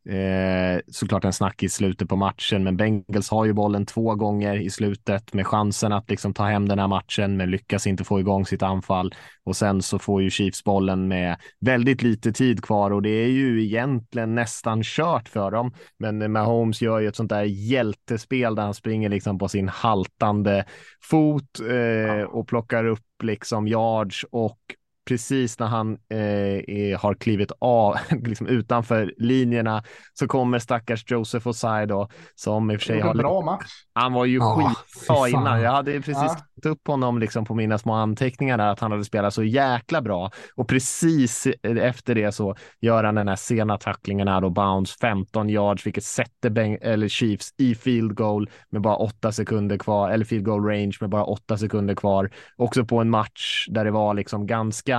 [0.09, 4.55] Eh, såklart en snack i slutet på matchen, men Bengals har ju bollen två gånger
[4.55, 8.19] i slutet med chansen att liksom ta hem den här matchen, men lyckas inte få
[8.19, 9.15] igång sitt anfall.
[9.43, 13.27] Och sen så får ju Chiefs bollen med väldigt lite tid kvar och det är
[13.27, 15.73] ju egentligen nästan kört för dem.
[15.99, 20.65] Men Mahomes gör ju ett sånt där hjältespel där han springer liksom på sin haltande
[21.03, 24.57] fot eh, och plockar upp liksom yards och
[25.05, 29.83] precis när han eh, har klivit av liksom utanför linjerna
[30.13, 33.15] så kommer stackars Joseph Osai då som i och för sig har...
[33.15, 33.71] bra match.
[33.93, 35.61] Han var ju ja, skitbra innan.
[35.61, 36.69] Jag hade precis ja.
[36.69, 40.31] upp honom liksom på mina små anteckningar där att han hade spelat så jäkla bra
[40.55, 45.49] och precis efter det så gör han den här sena tacklingen här då bounce 15
[45.49, 50.25] yards vilket sätter Beng eller Chiefs i field goal med bara åtta sekunder kvar eller
[50.25, 52.31] field goal range med bara åtta sekunder kvar.
[52.57, 54.90] Också på en match där det var liksom ganska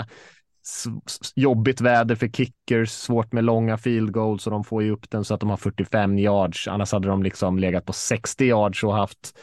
[1.37, 5.25] jobbigt väder för kickers, svårt med långa field goals och de får ju upp den
[5.25, 6.69] så att de har 45 yards.
[6.69, 9.39] Annars hade de liksom legat på 60 yards och haft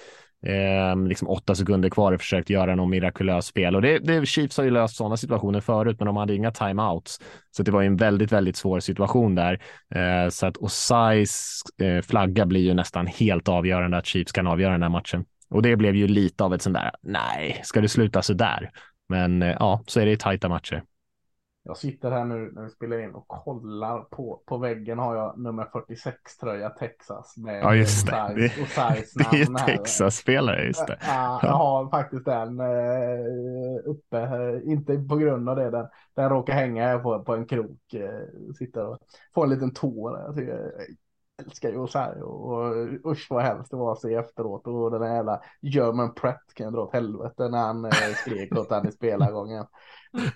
[0.45, 3.75] eh, liksom åtta sekunder kvar och försökt göra något mirakulöst spel.
[3.75, 7.19] Och det, det, Chiefs har ju löst sådana situationer förut, men de hade inga timeouts.
[7.51, 9.61] Så det var ju en väldigt, väldigt svår situation där.
[9.95, 14.71] Eh, så att Osais eh, flagga blir ju nästan helt avgörande att Chiefs kan avgöra
[14.71, 15.25] den här matchen.
[15.49, 18.69] Och det blev ju lite av ett sånt där, nej, ska det sluta så där?
[19.09, 20.83] Men eh, ja, så är det tajta matcher.
[21.63, 25.39] Jag sitter här nu när vi spelar in och kollar på, på väggen har jag
[25.39, 28.33] nummer 46 tröja Texas med ja, just det.
[28.35, 30.97] det, och size Det är Texas-spelare, just det.
[31.01, 36.53] Ja, jag har faktiskt den uh, uppe, inte på grund av det, den, den råkar
[36.53, 37.93] hänga på, på en krok.
[37.93, 38.97] Uh, sitter och
[39.35, 40.19] får en liten tår.
[40.19, 40.71] Jag tycker,
[41.39, 45.15] älskar ju här och usch vad hemskt det var att se efteråt och den där
[45.15, 48.91] jävla German Pratt kan jag dra åt helvete när han eh, skrek åt han i
[48.91, 49.65] spelargången.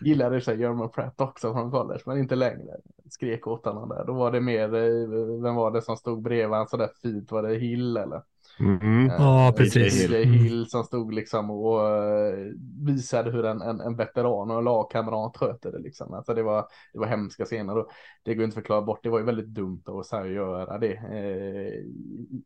[0.01, 2.71] Gillade sig German Pratt också från college men inte längre.
[3.09, 4.05] Skrek åt honom där.
[4.05, 7.31] Då var det mer, eh, vem var det som stod bredvid han så där fint?
[7.31, 8.21] Var det Hill eller?
[8.59, 9.05] Mm.
[9.05, 10.09] Ja, uh, precis.
[10.09, 12.53] DJ Hill som stod liksom och uh,
[12.85, 16.13] visade hur en, en, en veteran och en lagkamrat sköter det liksom.
[16.13, 17.89] Alltså det var, det var hemska scener och
[18.23, 19.03] det går inte att förklara bort.
[19.03, 20.93] Det var ju väldigt dumt av att göra det.
[20.93, 21.85] Uh,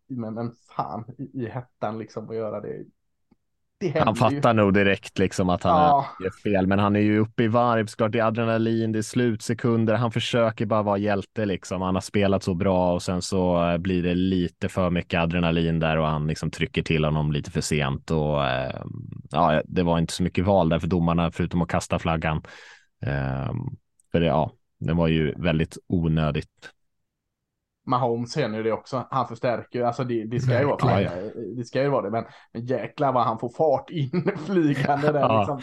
[0.07, 2.85] men, men fan, i, i hettan liksom att göra det
[3.95, 4.61] han fattar ju.
[4.61, 6.07] nog direkt liksom att han ja.
[6.23, 7.85] gör fel, men han är ju uppe i varv.
[7.85, 9.95] Såklart, det är adrenalin, det är slutsekunder.
[9.95, 11.81] Han försöker bara vara hjälte liksom.
[11.81, 15.79] Han har spelat så bra och sen så eh, blir det lite för mycket adrenalin
[15.79, 18.81] där och han liksom trycker till honom lite för sent och eh,
[19.31, 22.41] ja, det var inte så mycket val där för domarna förutom att kasta flaggan.
[23.05, 23.53] Eh,
[24.11, 26.71] för det, ja, det var ju väldigt onödigt.
[27.87, 29.07] Mahomes känner ju det också.
[29.09, 30.99] Han förstärker alltså det, det ska ju vara
[31.57, 35.19] det ska ju vara det, men, men jäklar vad han får fart in flygande där
[35.19, 35.39] ja.
[35.39, 35.61] liksom.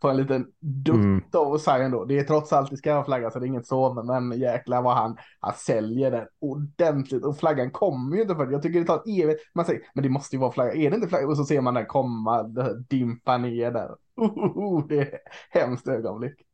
[0.00, 1.22] På en liten dutt mm.
[1.32, 2.04] av Zion då.
[2.04, 4.82] Det är trots allt, det ska vara flagga så det är inget så, men jäklar
[4.82, 8.86] vad han, han säljer den ordentligt och flaggan kommer ju inte för Jag tycker det
[8.86, 9.40] tar evigt.
[9.54, 10.72] Man säger, men det måste ju vara flagga.
[10.72, 11.26] Är det inte flagga?
[11.26, 12.42] Och så ser man den komma,
[12.88, 13.90] dimpa ner där.
[14.20, 15.18] Uh, det är
[15.50, 16.45] hemskt ögonblick.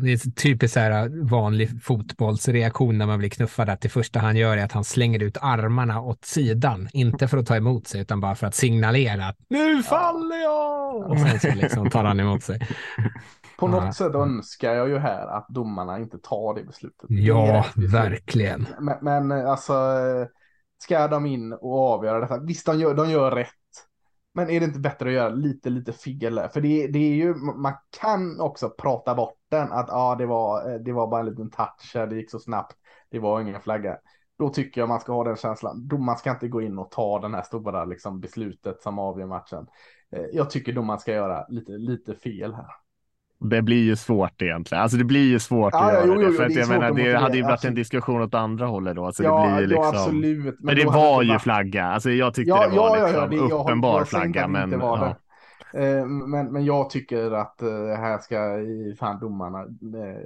[0.00, 3.68] Det är typiskt så här vanlig fotbollsreaktion när man blir knuffad.
[3.68, 6.88] Att det första han gör är att han slänger ut armarna åt sidan.
[6.92, 11.10] Inte för att ta emot sig, utan bara för att signalera att nu faller jag!
[11.10, 12.68] Och sen så liksom tar han emot sig.
[13.58, 13.92] På något ja.
[13.92, 17.06] sätt önskar jag ju här att domarna inte tar det beslutet.
[17.08, 18.66] Ja, det verkligen.
[18.80, 19.74] Men, men alltså,
[20.78, 22.38] ska de in och avgöra detta?
[22.38, 23.48] Visst, de gör, de gör rätt.
[24.34, 26.40] Men är det inte bättre att göra lite, lite fel?
[26.52, 30.70] För det, det är ju, man kan också prata bort den, att ja, det var,
[30.70, 32.76] eh, det var bara en liten touch, det gick så snabbt,
[33.10, 33.98] det var ingen flagga.
[34.38, 35.88] Då tycker jag man ska ha den känslan.
[35.98, 39.66] Man ska inte gå in och ta den här stora liksom, beslutet som avgör matchen.
[40.10, 42.81] Eh, jag tycker då man ska göra lite, lite fel här.
[43.44, 44.82] Det blir ju svårt egentligen.
[44.82, 46.36] Alltså det blir ju svårt ja, att göra jo, jo, det.
[46.36, 49.06] För det, jag menar, det hade ju varit alltså, en diskussion åt andra hållet då.
[49.06, 49.84] Alltså ja, det blir liksom...
[49.84, 50.44] ja, absolut.
[50.44, 51.84] Men, men det var ju flagga.
[51.84, 54.48] Alltså jag tyckte ja, det var ja, liksom ja, det, uppenbar jag, flagga.
[54.48, 55.16] Men, ja.
[55.74, 58.36] Eh, men, men jag tycker att eh, här ska
[58.98, 60.22] fan domarna eh,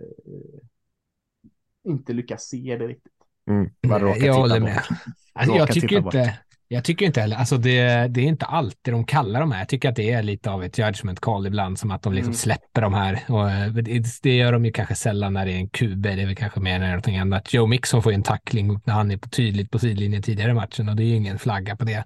[1.84, 3.12] inte lyckas se det riktigt.
[3.50, 4.82] Mm, jag håller med.
[5.38, 9.04] Alltså, jag tycker inte, jag tycker inte heller, alltså det, det, är inte alltid de
[9.04, 9.58] kallar de här.
[9.58, 12.30] Jag tycker att det är lite av ett judgment call ibland, som att de liksom
[12.30, 12.34] mm.
[12.34, 13.20] släpper de här.
[13.28, 16.26] Och det, det, gör de ju kanske sällan när det är en QB, det är
[16.26, 17.54] väl kanske mer än någonting annat.
[17.54, 20.54] Joe Mixon får ju en tackling när han är på tydligt på sidlinjen tidigare i
[20.54, 22.04] matchen och det är ju ingen flagga på det.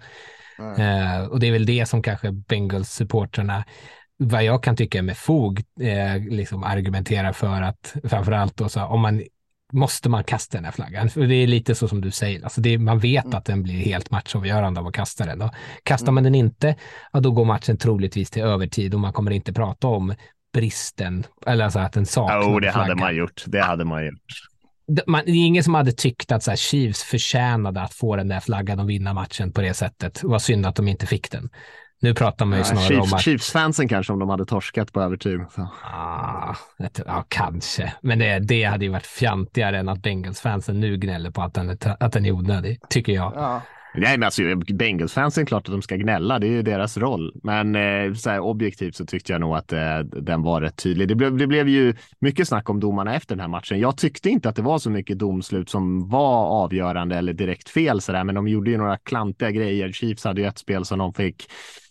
[0.79, 3.64] Eh, och det är väl det som kanske Bengals-supportrarna,
[4.16, 9.01] vad jag kan tycka med fog, eh, liksom argumenterar för att framförallt då så om
[9.01, 9.23] man
[9.72, 11.11] måste man kasta den här flaggan.
[11.11, 13.38] För det är lite så som du säger, alltså det, man vet mm.
[13.38, 15.38] att den blir helt matchavgörande av att kasta den.
[15.38, 15.50] Då.
[15.83, 16.14] Kastar mm.
[16.14, 16.74] man den inte,
[17.12, 20.14] ja, då går matchen troligtvis till övertid och man kommer inte prata om
[20.52, 22.88] bristen, eller alltså att den saknar Jo, det flagga.
[22.88, 23.44] hade man gjort.
[23.46, 24.50] Det hade man gjort
[25.06, 28.28] man, det är ingen som hade tyckt att så här, Chiefs förtjänade att få den
[28.28, 30.20] där flaggan och vinna matchen på det sättet.
[30.20, 31.50] Det var synd att de inte fick den.
[32.02, 33.22] Nu pratar man ju snarare Chiefs, om att...
[33.22, 35.40] Chiefs-fansen kanske om de hade torskat på övertid.
[35.82, 36.54] Ah,
[37.06, 37.92] ja, kanske.
[38.02, 41.70] Men det, det hade ju varit fjantigare än att Bengals-fansen nu gnäller på att den
[41.70, 43.32] är, att den är onödig, tycker jag.
[43.36, 43.62] Ja.
[43.94, 44.42] Nej, men alltså
[44.74, 46.38] Bengals-fansen, klart att de ska gnälla.
[46.38, 47.32] Det är ju deras roll.
[47.42, 51.08] Men eh, så här, objektivt så tyckte jag nog att eh, den var rätt tydlig.
[51.08, 53.80] Det blev, det blev ju mycket snack om domarna efter den här matchen.
[53.80, 58.00] Jag tyckte inte att det var så mycket domslut som var avgörande eller direkt fel
[58.00, 59.92] så där, men de gjorde ju några klantiga grejer.
[59.92, 61.46] Chiefs hade ju ett spel som de fick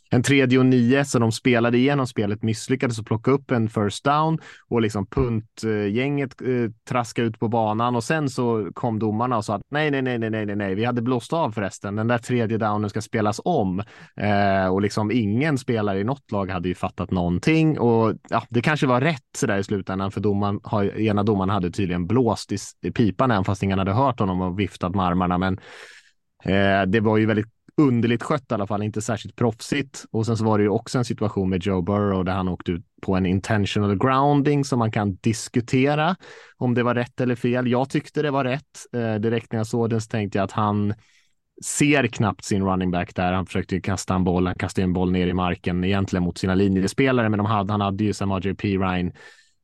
[0.09, 4.03] en tredje och nio, så de spelade igenom spelet, misslyckades att plocka upp en first
[4.03, 6.47] down och liksom puntgänget eh,
[6.89, 10.19] traskade ut på banan och sen så kom domarna och sa att nej, nej, nej,
[10.19, 11.95] nej, nej, nej, vi hade blåst av förresten.
[11.95, 13.83] Den där tredje downen ska spelas om
[14.15, 18.61] eh, och liksom ingen spelare i något lag hade ju fattat någonting och ja, det
[18.61, 22.51] kanske var rätt så där i slutändan för domaren, har, ena domaren hade tydligen blåst
[22.51, 25.37] i, i pipan även fast ingen hade hört honom och viftat med armarna.
[25.37, 25.59] Men
[26.43, 30.05] eh, det var ju väldigt underligt skött i alla fall, inte särskilt proffsigt.
[30.11, 32.71] Och sen så var det ju också en situation med Joe Burrow där han åkte
[32.71, 36.15] ut på en intentional grounding som man kan diskutera
[36.57, 37.67] om det var rätt eller fel.
[37.67, 38.85] Jag tyckte det var rätt.
[38.93, 40.93] Eh, direkt när jag såg den så tänkte jag att han
[41.65, 43.33] ser knappt sin running back där.
[43.33, 46.55] Han försökte kasta en boll, han kastade en boll ner i marken egentligen mot sina
[46.55, 48.67] linjespelare, men de hade, han hade ju Samaje P.
[48.67, 49.11] Ryan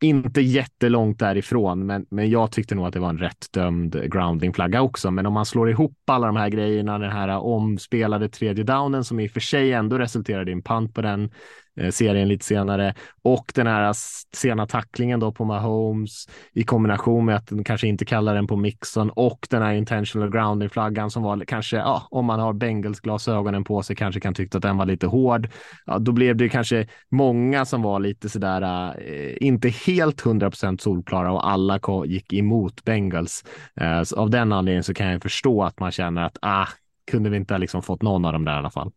[0.06, 4.82] inte jättelångt därifrån, men, men jag tyckte nog att det var en rätt dömd grounding-flagga
[4.82, 5.12] också.
[5.12, 9.20] Men om man slår ihop alla de här grejerna, den här omspelade tredje downen som
[9.20, 11.32] i och för sig ändå resulterade i en punt på den
[11.78, 13.94] Eh, serien lite senare och den här
[14.36, 18.56] sena tacklingen då på Mahomes i kombination med att de kanske inte kallar den på
[18.56, 23.00] Mixon och den här intentional grounding flaggan som var kanske, ja, om man har Bengals
[23.00, 25.50] glasögonen på sig kanske kan tycka att den var lite hård.
[25.86, 31.32] Ja, då blev det kanske många som var lite sådär, eh, inte helt 100% solklara
[31.32, 33.44] och alla gick emot Bengals.
[33.82, 36.67] Eh, av den anledningen så kan jag förstå att man känner att ah,
[37.12, 38.92] kunde vi inte ha liksom fått någon av dem där i alla fall.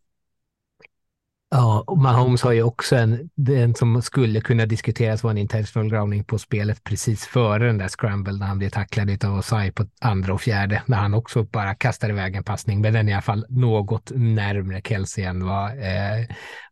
[1.51, 5.91] Ja, och Mahomes har ju också en, den som skulle kunna diskuteras var en intentional
[5.91, 9.87] grounding på spelet precis före den där scramble när han blev tacklad av Osai på
[10.01, 13.15] andra och fjärde, när han också bara kastar iväg en passning, men den är i
[13.15, 16.27] alla fall något närmre Kelsey än vad eh,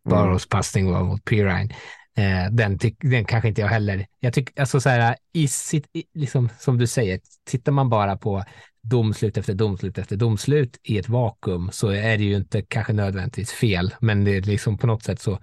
[0.05, 0.49] Barrows mm.
[0.51, 1.74] passning var mot Pirine.
[2.16, 4.07] Eh, den, den kanske inte jag heller.
[4.20, 8.16] Jag tycker, alltså så här, i sitt, i, liksom, som du säger, tittar man bara
[8.16, 8.45] på
[8.89, 13.53] domslut efter domslut efter domslut i ett vakuum så är det ju inte kanske nödvändigtvis
[13.53, 15.39] fel, men det är liksom på något sätt så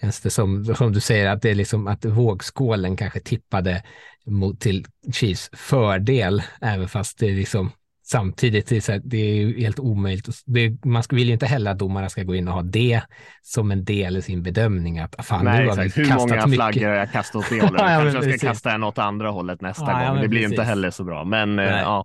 [0.00, 3.82] känns det som, som du säger, att det är liksom att vågskålen kanske tippade
[4.26, 7.72] mot, till Chiefs fördel, även fast det är liksom
[8.10, 10.28] samtidigt, det är, så här, det är ju helt omöjligt.
[10.46, 13.02] Det, man vill ju inte heller att domarna ska gå in och ha det
[13.42, 14.98] som en del i sin bedömning.
[14.98, 15.98] Att, fan, Nej, nu har exakt.
[15.98, 16.54] Hur många mycket.
[16.54, 17.80] flaggor har jag kastat åt det hållet?
[17.80, 20.16] ja, Kanske jag ska kasta en åt andra hållet nästa ja, gång.
[20.16, 20.52] Ja, det blir precis.
[20.52, 21.24] inte heller så bra.
[21.24, 22.04] Men eh, ja,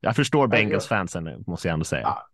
[0.00, 2.02] jag förstår Bengals-fansen, måste jag ändå säga.
[2.02, 2.28] Ja.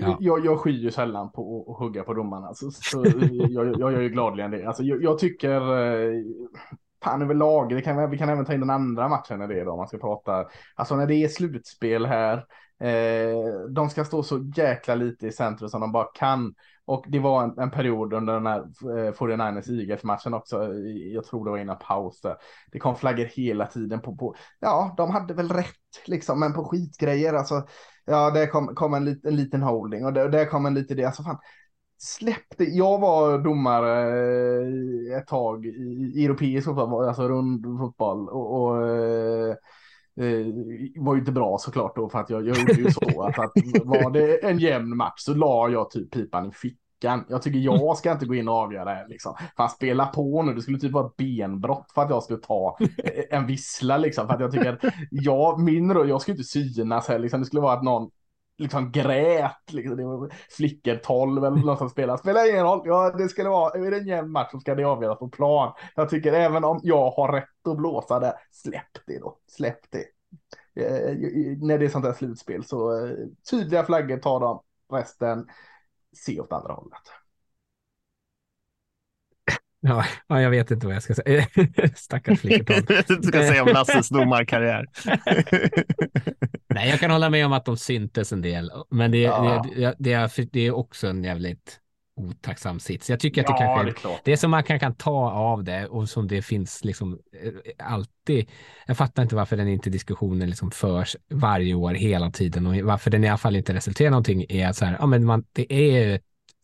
[0.00, 3.04] Jag, jag, jag skyr ju sällan på att hugga på domarna, så, så
[3.50, 4.66] jag, jag gör ju gladeligen det.
[4.66, 6.22] Alltså, jag, jag tycker, eh,
[7.04, 9.64] fan överlag, det kan, vi kan även ta in den andra matchen när det är
[9.64, 12.36] då, om man ska prata, alltså när det är slutspel här,
[12.80, 16.54] eh, de ska stå så jäkla lite i centrum som de bara kan.
[16.84, 20.74] Och det var en, en period under den här eh, 49ers IGF-matchen också,
[21.12, 22.36] jag tror det var innan paus där.
[22.72, 26.64] Det kom flaggor hela tiden på, på, ja, de hade väl rätt liksom, men på
[26.64, 27.66] skitgrejer, alltså,
[28.04, 30.96] ja, det kom, kom en, lit, en liten holding och det, det kom en liten
[30.96, 31.38] det, alltså fan,
[31.98, 33.92] släppte, jag var domare
[35.10, 39.50] eh, ett tag i europeisk fotboll, alltså rund fotboll och, och eh,
[40.20, 40.46] eh,
[40.96, 43.52] var ju inte bra såklart då för att jag, jag gjorde ju så att, att
[43.84, 47.24] var det en jämn match så la jag typ pipan i fickan.
[47.28, 49.34] Jag tycker jag ska inte gå in och avgöra det liksom.
[49.56, 52.78] Fan spela på nu, det skulle typ vara benbrott för att jag skulle ta
[53.30, 54.26] en vissla liksom.
[54.26, 57.40] För att jag tycker, jag, min jag skulle inte synas här liksom.
[57.40, 58.10] Det skulle vara att någon
[58.58, 59.72] liksom grät.
[59.72, 59.96] Liksom.
[59.96, 62.18] Det var flickor 12 eller något som spelade.
[62.18, 62.82] Spelar ingen roll.
[62.84, 65.72] Ja, det skulle vara, är det en jämn match så ska det avgöras på plan.
[65.94, 69.38] Jag tycker även om jag har rätt att blåsa det, släpp det då.
[69.46, 70.04] Släpp det.
[70.82, 73.12] Eh, eh, eh när det är sånt här slutspel så eh,
[73.50, 75.48] tydliga flaggor tar de, resten
[76.16, 77.02] se åt andra hållet.
[79.80, 81.46] Ja, ja, jag vet inte vad jag ska säga.
[81.94, 82.74] Stackars flickor.
[83.20, 84.86] du ska säga om Lasses domarkarriär.
[86.68, 89.66] Nej, jag kan hålla med om att de syntes en del, men det, ja.
[89.76, 91.80] det, det, är, det är också en jävligt
[92.18, 93.10] otacksam sits.
[93.10, 95.30] Jag tycker att det ja, kanske det är, det är som man kan, kan ta
[95.30, 98.50] av det och som det finns liksom eh, alltid.
[98.86, 103.10] Jag fattar inte varför den inte diskussionen liksom förs varje år hela tiden och varför
[103.10, 105.72] den i alla fall inte resulterar någonting är att så här, ja men man, det
[105.72, 106.20] är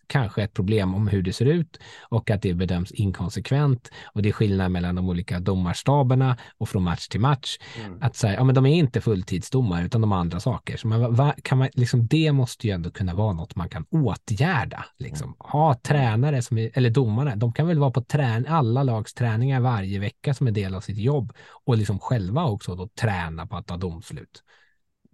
[0.07, 1.79] kanske ett problem om hur det ser ut
[2.09, 6.83] och att det bedöms inkonsekvent och det är skillnad mellan de olika domarstaberna och från
[6.83, 7.59] match till match.
[7.85, 7.99] Mm.
[8.03, 10.77] Att säga, ja men de är inte fulltidsdomare utan de har andra saker.
[10.77, 13.87] Så man, va, kan man, liksom, det måste ju ändå kunna vara något man kan
[13.91, 14.85] åtgärda.
[14.99, 15.27] Liksom.
[15.27, 15.37] Mm.
[15.39, 19.61] Ha tränare, som är, eller domare, de kan väl vara på trän, alla lags träningar
[19.61, 21.33] varje vecka som en del av sitt jobb
[21.65, 24.43] och liksom själva också då träna på att ta domslut.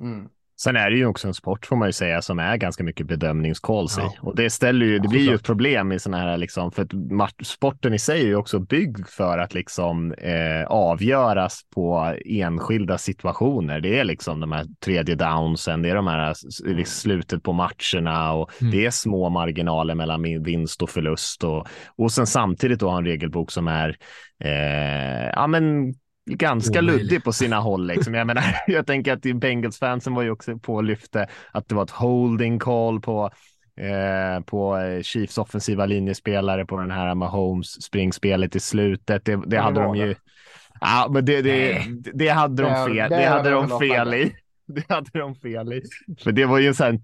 [0.00, 0.28] Mm.
[0.62, 3.06] Sen är det ju också en sport får man ju säga som är ganska mycket
[3.06, 4.04] bedömningscalls ja.
[4.04, 6.82] i och det ställer ju, det blir ju ett problem i sådana här liksom för
[6.82, 12.98] att sporten i sig är ju också byggd för att liksom eh, avgöras på enskilda
[12.98, 13.80] situationer.
[13.80, 16.34] Det är liksom de här tredje downsen, det är de här
[16.64, 18.72] liksom, slutet på matcherna och mm.
[18.72, 23.04] det är små marginaler mellan vinst och förlust och, och sen samtidigt då ha en
[23.04, 23.96] regelbok som är
[24.44, 25.94] eh, ja, men
[26.36, 27.02] ganska Omöjlig.
[27.02, 27.86] luddig på sina håll.
[27.86, 28.14] Liksom.
[28.14, 31.82] Jag, menar, jag tänker att Bengals-fansen var ju också på och lyfte att det var
[31.82, 33.30] ett holding call på
[33.76, 39.24] eh, på Chiefs offensiva linjespelare på den här Mahomes springspelet i slutet.
[39.24, 40.14] Det, det hade de ju.
[40.80, 41.82] Ja, men det, det,
[42.14, 44.32] det hade de fel, det hade de fel i.
[44.74, 45.82] det hade de fel i.
[46.24, 47.00] För det var ju en sån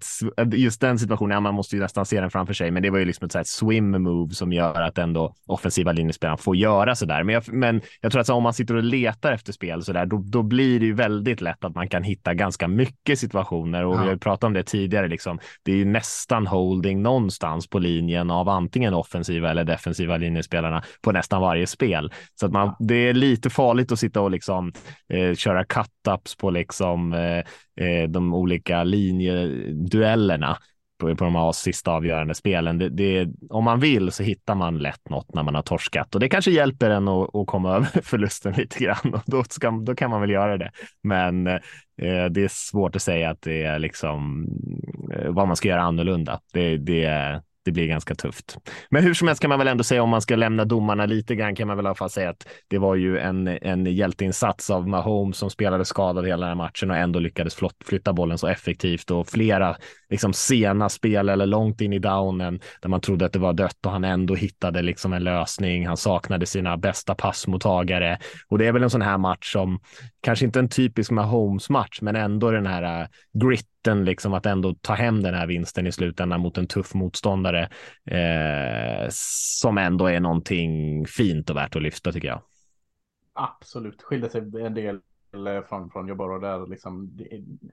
[0.53, 2.99] just den situationen, ja, man måste ju nästan se den framför sig, men det var
[2.99, 7.05] ju liksom ett så swim move som gör att ändå offensiva linjespelaren får göra så
[7.05, 7.23] där.
[7.23, 9.93] Men jag, men jag tror att så, om man sitter och letar efter spel så
[9.93, 13.85] där, då, då blir det ju väldigt lätt att man kan hitta ganska mycket situationer
[13.85, 14.03] och ja.
[14.03, 15.39] vi har pratat om det tidigare, liksom.
[15.63, 21.11] det är ju nästan holding någonstans på linjen av antingen offensiva eller defensiva linjespelarna på
[21.11, 22.11] nästan varje spel.
[22.35, 24.73] Så att man, det är lite farligt att sitta och liksom
[25.09, 27.45] eh, köra cut-ups på liksom eh,
[27.81, 30.57] eh, de olika linjeduellerna
[30.97, 32.77] på, på de här sista avgörande spelen.
[32.77, 36.21] Det, det, om man vill så hittar man lätt något när man har torskat och
[36.21, 39.95] det kanske hjälper en att, att komma över förlusten lite grann och då, ska, då
[39.95, 40.71] kan man väl göra det.
[41.03, 44.47] Men eh, det är svårt att säga att det är liksom
[45.13, 46.39] eh, vad man ska göra annorlunda.
[46.53, 48.57] Det, det, det blir ganska tufft.
[48.89, 51.35] Men hur som helst kan man väl ändå säga om man ska lämna domarna lite
[51.35, 54.69] grann kan man väl i alla fall säga att det var ju en, en hjälteinsats
[54.69, 58.47] av Mahomes som spelade skadad hela den här matchen och ändå lyckades flytta bollen så
[58.47, 59.75] effektivt och flera
[60.09, 63.85] liksom sena spel eller långt in i downen där man trodde att det var dött
[63.85, 65.87] och han ändå hittade liksom en lösning.
[65.87, 69.79] Han saknade sina bästa passmottagare och det är väl en sån här match som
[70.21, 73.07] kanske inte en typisk Mahomes match, men ändå den här uh,
[73.87, 77.69] gritten liksom att ändå ta hem den här vinsten i slutändan mot en tuff motståndare
[78.05, 82.41] eh, som ändå är någonting fint och värt att lyfta tycker jag.
[83.33, 87.17] Absolut, skiljer sig en del eh, från, från Joe där liksom,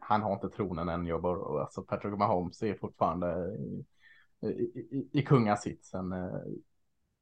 [0.01, 3.57] han har inte tronen än Jobbar och Alltså Patrick Mahomes är fortfarande
[4.43, 6.13] i, i, i, i kungasitsen.
[6.13, 6.41] Eh,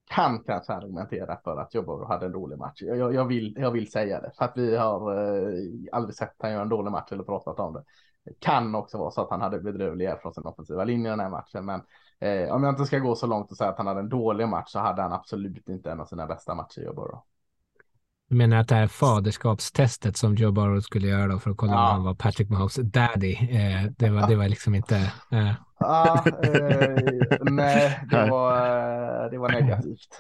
[0.07, 2.82] kan kanske argumentera för att Joe hade en dålig match.
[2.82, 5.59] Jag, jag, vill, jag vill säga det för att vi har eh,
[5.93, 7.84] aldrig sett han göra en dålig match eller pratat om det.
[8.39, 11.64] Kan också vara så att han hade bedrövliga från sin offensiva linje den här matchen,
[11.64, 11.81] men
[12.20, 14.49] eh, om jag inte ska gå så långt och säga att han hade en dålig
[14.49, 17.23] match så hade han absolut inte en av sina bästa matcher i Joe.
[18.29, 21.73] Du menar att det här faderskapstestet som Joe Burrow skulle göra då för att kolla
[21.73, 21.89] ja.
[21.89, 24.97] om han var Patrick Mahomes daddy, eh, det, var, det var liksom inte...
[25.31, 25.53] Eh.
[25.85, 28.57] Eh, nej, det var,
[29.24, 30.18] eh, det var negativt.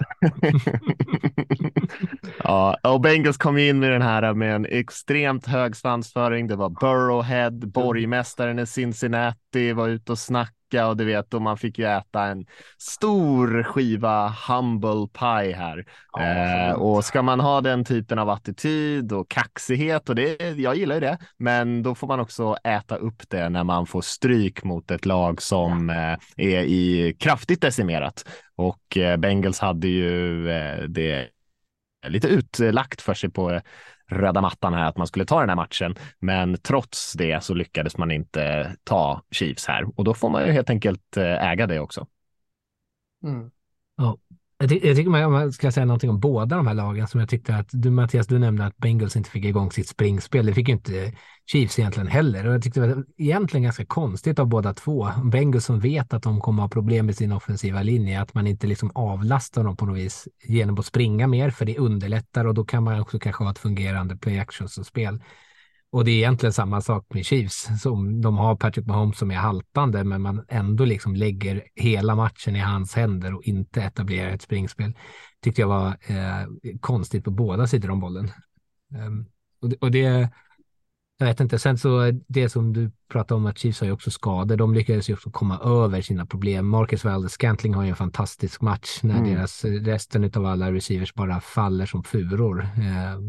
[2.44, 6.46] ja, och Bengals kom in med den här med en extremt hög svansföring.
[6.46, 11.42] Det var Burrowhead, borgmästaren i Cincinnati var ute och snackade vecka och du vet, och
[11.42, 12.46] man fick ju äta en
[12.78, 15.84] stor skiva humble pie här.
[16.12, 20.76] Ja, eh, och ska man ha den typen av attityd och kaxighet och det, jag
[20.76, 24.64] gillar ju det, men då får man också äta upp det när man får stryk
[24.64, 25.94] mot ett lag som ja.
[25.94, 28.24] eh, är i kraftigt decimerat.
[28.56, 31.28] Och eh, Bengals hade ju eh, det
[32.08, 33.60] lite utlagt för sig på
[34.12, 35.94] röda mattan här att man skulle ta den här matchen.
[36.18, 40.52] Men trots det så lyckades man inte ta Chiefs här och då får man ju
[40.52, 42.06] helt enkelt eh, äga det också.
[43.24, 43.50] Mm.
[43.96, 44.18] Ja,
[44.58, 47.28] jag, ty jag tycker man, ska säga någonting om båda de här lagen som jag
[47.28, 50.46] tyckte att du Mattias, du nämnde att Bengals inte fick igång sitt springspel.
[50.46, 51.12] Det fick ju inte
[51.46, 55.08] Chiefs egentligen heller och jag tyckte det var egentligen ganska konstigt av båda två.
[55.24, 58.66] Bengals som vet att de kommer ha problem med sin offensiva linje, att man inte
[58.66, 62.64] liksom avlastar dem på något vis genom att springa mer, för det underlättar och då
[62.64, 65.20] kan man också kanske ha ett fungerande play actions och spel.
[65.92, 67.68] Och det är egentligen samma sak med Chiefs.
[67.82, 72.56] Som de har Patrick Mahomes som är haltande, men man ändå liksom lägger hela matchen
[72.56, 74.92] i hans händer och inte etablerar ett springspel.
[75.42, 78.30] Tyckte jag var eh, konstigt på båda sidor om bollen.
[79.06, 79.26] Um,
[79.60, 80.28] och, det, och det,
[81.22, 84.10] jag vet inte, sen så det som du pratade om att Chiefs har ju också
[84.10, 84.56] skador.
[84.56, 86.68] De lyckades ju också komma över sina problem.
[86.68, 89.34] Marcus Valdes Scantling har ju en fantastisk match när mm.
[89.34, 92.60] deras resten av alla receivers bara faller som furor.
[92.60, 93.20] Eh,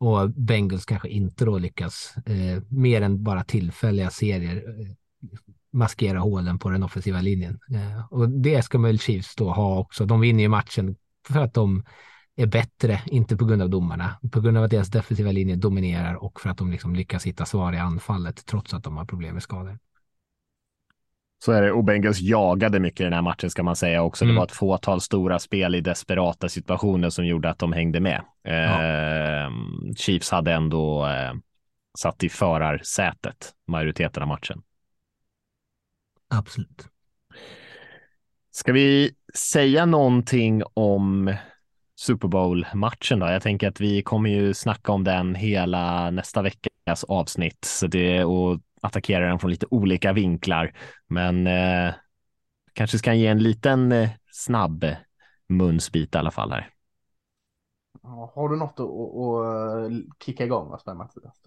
[0.00, 4.86] och Bengals kanske inte då lyckas eh, mer än bara tillfälliga serier eh,
[5.72, 7.58] maskera hålen på den offensiva linjen.
[7.74, 10.06] Eh, och det ska väl Chiefs då ha också.
[10.06, 10.96] De vinner ju matchen
[11.28, 11.84] för att de
[12.38, 16.14] är bättre, inte på grund av domarna, på grund av att deras defensiva linje dominerar
[16.14, 19.34] och för att de liksom lyckas hitta svar i anfallet trots att de har problem
[19.34, 19.78] med skador.
[21.44, 21.72] Så är det.
[21.72, 24.24] Och Bengals jagade mycket i den här matchen ska man säga också.
[24.24, 24.34] Mm.
[24.34, 28.24] Det var ett fåtal stora spel i desperata situationer som gjorde att de hängde med.
[28.42, 28.82] Ja.
[28.82, 29.50] Eh,
[29.96, 31.32] Chiefs hade ändå eh,
[31.98, 34.62] satt i förarsätet majoriteten av matchen.
[36.28, 36.88] Absolut.
[38.50, 41.34] Ska vi säga någonting om
[41.98, 43.26] Super Bowl-matchen då?
[43.26, 47.64] Jag tänker att vi kommer ju snacka om den hela nästa veckas avsnitt.
[47.64, 50.72] Så det, och attackera den från lite olika vinklar.
[51.06, 51.94] Men eh,
[52.72, 54.84] kanske ska ge en liten eh, snabb
[55.48, 56.70] munsbit i alla fall här.
[58.34, 61.42] Har du något att, att, att eh, kicka igång oss med Mattias?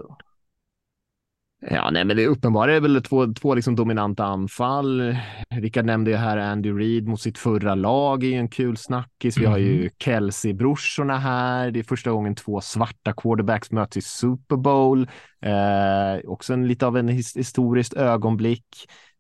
[1.70, 5.16] Ja, nej, men det uppenbara är väl två, två liksom dominanta anfall.
[5.50, 9.38] Rickard nämnde ju här Andy Reid mot sitt förra lag är en kul snackis.
[9.38, 9.90] Vi har ju mm.
[10.00, 11.72] Kelsey-brorsorna här.
[11.72, 15.10] Det är första gången två svarta quarterbacks möts i Super Bowl.
[15.42, 18.66] Eh, också en, lite av en his historiskt ögonblick.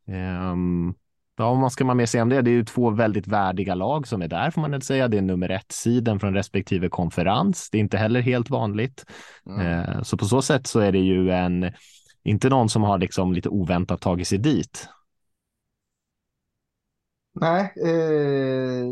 [0.07, 0.55] Eh,
[1.37, 2.41] ja, vad ska man mer säga om det?
[2.41, 5.07] Det är ju två väldigt värdiga lag som är där får man väl säga.
[5.07, 7.69] Det är nummer ett-sidan från respektive konferens.
[7.71, 9.05] Det är inte heller helt vanligt.
[9.45, 9.67] Mm.
[9.67, 11.71] Eh, så på så sätt så är det ju en
[12.23, 14.87] inte någon som har liksom lite oväntat tagit sig dit.
[17.33, 18.85] Nej, eh,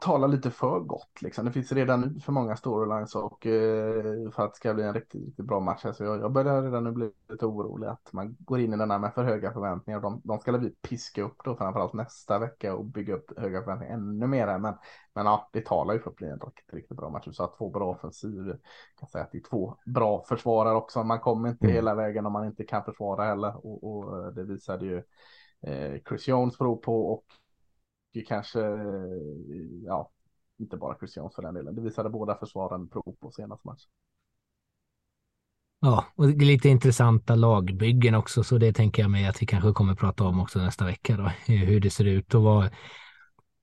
[0.00, 1.44] tala lite för gott liksom.
[1.44, 4.94] Det finns redan nu för många storylines och eh, för att det ska bli en
[4.94, 5.86] riktigt, riktigt bra match.
[5.94, 8.90] Så jag, jag börjar redan nu bli lite orolig att man går in i den
[8.90, 10.00] här med för höga förväntningar.
[10.00, 13.94] De, de ska vi piska upp då framförallt nästa vecka och bygga upp höga förväntningar
[13.94, 14.58] ännu mer.
[14.58, 14.74] Men,
[15.14, 17.28] men ja, det talar ju för att bli en riktigt, riktigt bra match.
[17.32, 18.56] Så att två bra offensiv,
[19.00, 21.04] kan säga att det är två bra försvarare också.
[21.04, 21.74] Man kommer inte mm.
[21.74, 25.02] hela vägen om man inte kan försvara heller och, och det visade ju
[25.62, 27.24] eh, Chris Jones prov på och
[28.14, 30.10] mycket kanske, eh, ja,
[30.58, 31.74] inte bara Christian för den delen.
[31.74, 33.90] Det visade båda försvaren prov på senaste matchen.
[35.80, 39.94] Ja, och lite intressanta lagbyggen också, så det tänker jag mig att vi kanske kommer
[39.94, 42.70] prata om också nästa vecka då, hur det ser ut och vad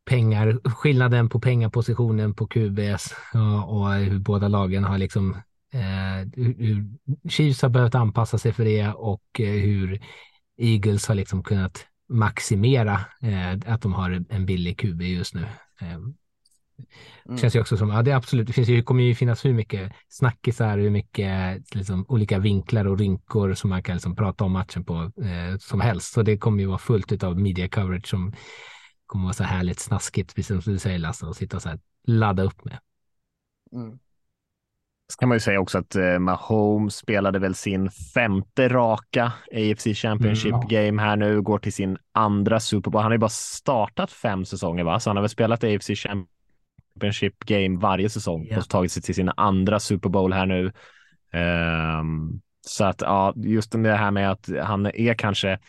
[0.05, 5.31] pengar, skillnaden på pengapositionen på QBS och, och hur båda lagen har liksom
[5.73, 6.85] eh, hur
[7.29, 10.01] Chiefs har behövt anpassa sig för det och eh, hur
[10.57, 15.41] Eagles har liksom kunnat maximera eh, att de har en billig QB just nu.
[15.81, 15.99] Eh,
[17.25, 17.37] Mm.
[17.37, 19.53] Känns ju också som, ja det är absolut, det finns ju, kommer ju finnas hur
[19.53, 24.51] mycket snackisar, hur mycket liksom, olika vinklar och rynkor som man kan liksom, prata om
[24.51, 26.13] matchen på eh, som helst.
[26.13, 28.33] Så det kommer ju vara fullt av media coverage som
[29.05, 31.79] kommer vara så härligt snaskigt, precis som du säger Lasse, och sitta och så här
[32.07, 32.79] ladda upp med.
[33.75, 33.99] Mm.
[35.11, 39.83] Så kan man ju säga också att eh, Mahomes spelade väl sin femte raka AFC
[39.83, 43.01] Championship mm, game här nu, går till sin andra Super Bowl.
[43.01, 44.99] Han har ju bara startat fem säsonger, va?
[44.99, 46.27] så han har väl spelat AFC Championship
[46.93, 48.59] Championship game varje säsong yeah.
[48.59, 50.71] och tagit sig till sin andra Super Bowl här nu.
[51.99, 55.59] Um, så att ja, just det här med att han är kanske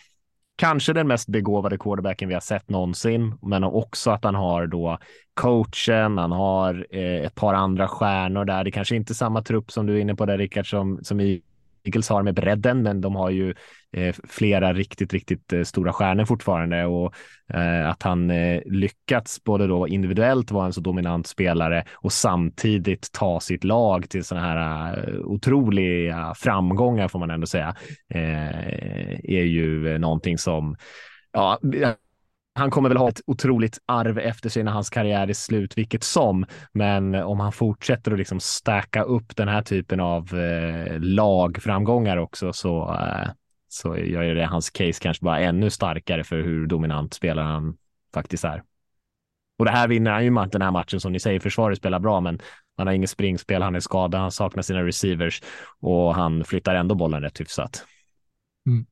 [0.56, 4.98] kanske den mest begåvade quarterbacken vi har sett någonsin, men också att han har då
[5.34, 8.64] coachen, han har eh, ett par andra stjärnor där.
[8.64, 11.20] Det kanske inte är samma trupp som du är inne på där Rickard som, som
[11.20, 11.42] i
[11.84, 13.54] Eagles har med bredden, men de har ju
[13.96, 16.84] eh, flera riktigt, riktigt eh, stora stjärnor fortfarande.
[16.84, 17.14] Och
[17.54, 23.12] eh, att han eh, lyckats både då individuellt vara en så dominant spelare och samtidigt
[23.12, 27.76] ta sitt lag till sådana här eh, otroliga framgångar får man ändå säga
[28.14, 30.76] eh, är ju eh, någonting som
[31.32, 31.58] ja,
[32.54, 36.04] han kommer väl ha ett otroligt arv efter sig när hans karriär är slut, vilket
[36.04, 36.46] som.
[36.72, 42.52] Men om han fortsätter att liksom stacka upp den här typen av eh, lagframgångar också
[42.52, 43.28] så, eh,
[43.68, 47.76] så gör det hans case kanske bara ännu starkare för hur dominant spelare han
[48.14, 48.62] faktiskt är.
[49.58, 52.20] Och det här vinner han ju den här matchen som ni säger, försvaret spelar bra,
[52.20, 52.40] men
[52.76, 55.42] han har inget springspel, han är skadad, han saknar sina receivers
[55.80, 57.86] och han flyttar ändå bollen rätt hyfsat.
[58.66, 58.86] Mm.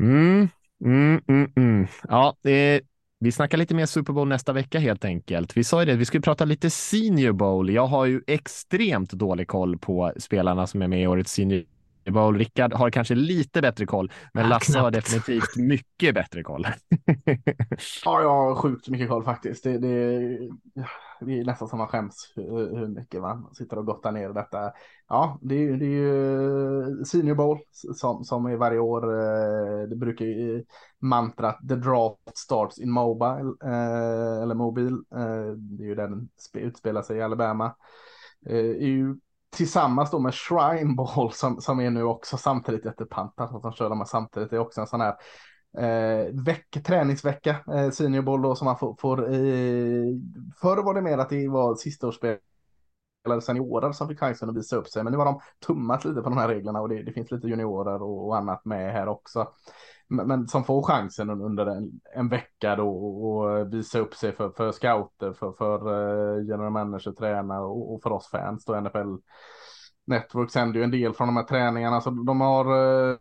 [0.00, 0.48] Mm.
[0.80, 1.86] Mm, mm, mm.
[2.08, 2.80] Ja, eh,
[3.20, 5.56] vi snackar lite mer Super Bowl nästa vecka helt enkelt.
[5.56, 7.70] Vi sa ju det, vi skulle prata lite Senior Bowl.
[7.70, 11.64] Jag har ju extremt dålig koll på spelarna som är med i årets Senior
[12.12, 12.38] Bowl.
[12.38, 14.82] Rickard har kanske lite bättre koll, men ja, Lasse knappt.
[14.82, 16.66] har definitivt mycket bättre koll.
[18.04, 19.64] ja, jag har sjukt mycket koll faktiskt.
[19.64, 20.18] Det, det,
[21.20, 24.72] det är nästan som man skäms hur, hur mycket man sitter och gottar ner detta.
[25.08, 27.58] Ja, det är, det är ju Senior Bowl
[27.94, 29.02] som, som är varje år.
[29.12, 30.64] Eh, det brukar ju
[31.00, 34.92] mantrat The Draft Starts in Mobile eh, eller Mobil.
[34.92, 37.74] Eh, det är ju den utspelar sig i Alabama.
[38.46, 39.16] är ju
[39.56, 43.54] tillsammans då med Shrine Ball som, som är nu också samtidigt jättepantat.
[43.54, 44.50] Att de kör de här samtidigt.
[44.50, 45.14] Det är också en sån här
[45.78, 48.96] eh, veck, träningsvecka, eh, Senior Ball då som man får.
[49.00, 50.06] får eh,
[50.60, 52.40] förr var det mer att det var sistaårsspelare,
[53.42, 55.04] seniorer som fick chansen att visa upp sig.
[55.04, 57.48] Men nu har de tummat lite på de här reglerna och det, det finns lite
[57.48, 59.48] juniorer och, och, annat med här också.
[60.08, 64.50] Men, som får chansen under en, en vecka då och eh, visa upp sig för,
[64.50, 69.14] för scouter, för, för eh, general manager, tränare och, och, för oss fans då NFL
[70.06, 72.00] Network sänder ju en del från de här träningarna.
[72.00, 73.16] Så de har eh,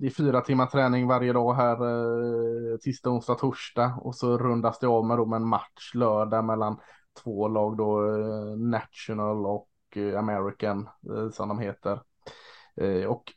[0.00, 4.86] det är fyra timmar träning varje dag här, tisdag, onsdag, torsdag och så rundas det
[4.86, 6.80] av med, då med en match lördag mellan
[7.22, 8.00] två lag då,
[8.56, 9.68] National och
[10.18, 10.88] American
[11.32, 12.00] som de heter.
[13.08, 13.32] Och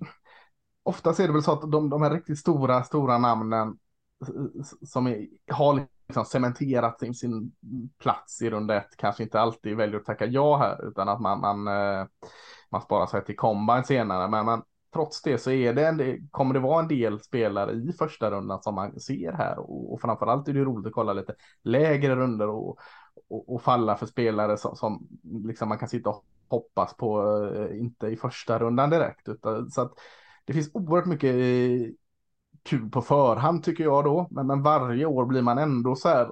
[0.84, 3.78] ofta är det väl så att de, de här riktigt stora, stora namnen
[4.86, 7.52] som är, har liksom cementerat sin, sin
[8.00, 11.40] plats i runda ett kanske inte alltid väljer att tacka ja här utan att man,
[11.40, 12.08] man, eh,
[12.70, 14.28] man sparar sig till combine senare.
[14.28, 14.62] Men, men
[14.94, 18.62] trots det så är det en, kommer det vara en del spelare i första rundan
[18.62, 22.48] som man ser här och, och framförallt är det roligt att kolla lite lägre runder
[22.48, 22.80] och,
[23.30, 27.22] och, och falla för spelare som, som liksom man kan sitta och hoppas på,
[27.56, 29.30] eh, inte i första rundan direkt.
[29.30, 29.94] Utan, så att
[30.46, 31.94] det finns oerhört mycket eh,
[32.64, 34.28] kul på förhand tycker jag då.
[34.32, 36.28] Men, men varje år blir man ändå så här.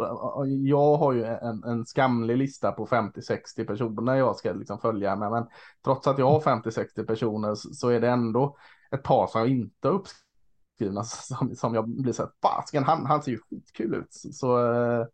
[0.67, 5.31] Jag har ju en, en skamlig lista på 50-60 personer jag ska liksom följa med.
[5.31, 5.47] Men
[5.85, 8.57] trots att jag har 50-60 personer så är det ändå
[8.91, 12.31] ett par som jag inte har uppskrivna som, som jag blir så här.
[12.41, 14.13] Fasken, han, han ser ju skitkul ut.
[14.33, 15.05] Så eh,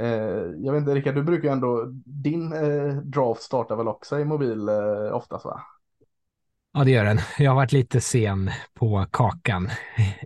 [0.00, 4.18] eh, jag vet inte Rickard, du brukar ju ändå, din eh, draft startar väl också
[4.18, 5.62] i mobil eh, oftast va?
[6.76, 7.18] Ja, det gör den.
[7.38, 9.70] Jag har varit lite sen på kakan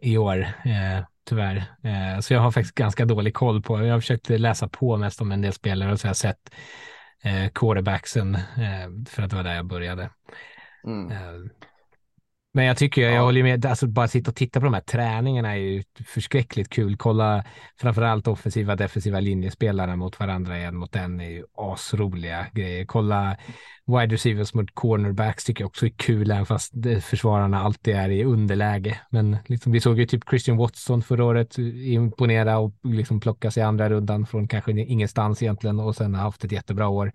[0.02, 1.56] i år, eh, tyvärr.
[1.56, 5.20] Eh, så jag har faktiskt ganska dålig koll på, jag har försökt läsa på mest
[5.20, 6.54] om en del spelare och så har jag sett
[7.22, 10.10] eh, quarterbacksen, eh, för att det var där jag började.
[10.84, 11.50] Mm.
[12.52, 13.20] Men jag tycker, jag, ja.
[13.20, 16.96] håller med, alltså bara sitta och titta på de här träningarna är ju förskräckligt kul.
[16.96, 17.44] Kolla
[17.80, 22.84] framförallt offensiva defensiva linjespelarna mot varandra en mot en är ju asroliga grejer.
[22.84, 23.36] Kolla
[23.86, 26.72] wide receivers mot cornerbacks tycker jag också är kul, även fast
[27.02, 29.00] försvararna alltid är i underläge.
[29.10, 33.62] Men liksom, vi såg ju typ Christian Watson förra året imponera och liksom plocka sig
[33.62, 37.12] andra rundan från kanske ingenstans egentligen och sen har haft ett jättebra år.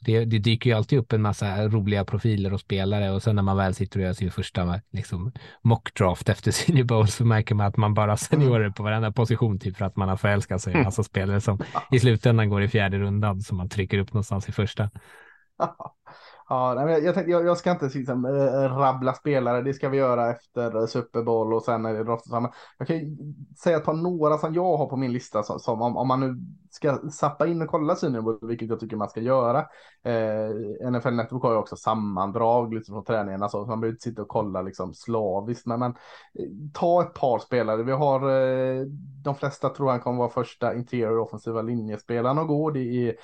[0.00, 3.42] Det, det, dyker ju alltid upp en massa roliga profiler och spelare och sen när
[3.42, 5.32] man väl sitter och gör sin första liksom,
[5.62, 9.76] mockdraft efter senior bowl så märker man att man bara seniorer på varenda position typ
[9.76, 11.58] för att man har förälskat sig i en massa spelare som
[11.92, 14.90] i slutändan går i fjärde rundan som man trycker upp någonstans i första.
[16.48, 18.30] Ja, jag, jag, tänkte, jag, jag ska inte liksom, äh,
[18.78, 22.24] rabbla spelare, det ska vi göra efter Super Bowl och sen är det draft.
[22.78, 23.16] Jag kan
[23.62, 26.20] säga ett par några som jag har på min lista som, som om, om, man
[26.20, 26.36] nu
[26.70, 29.58] ska sappa in och kolla synen, vilket jag tycker man ska göra.
[30.04, 34.22] Eh, NFL Network har ju också sammandrag liksom, från träningarna så man behöver inte sitta
[34.22, 35.66] och kolla liksom, slaviskt.
[35.66, 37.82] Men, men eh, ta ett par spelare.
[37.82, 38.84] Vi har eh,
[39.24, 42.70] de flesta tror han kommer vara första interior offensiva linjespelarna att gå.
[42.70, 43.14] Det är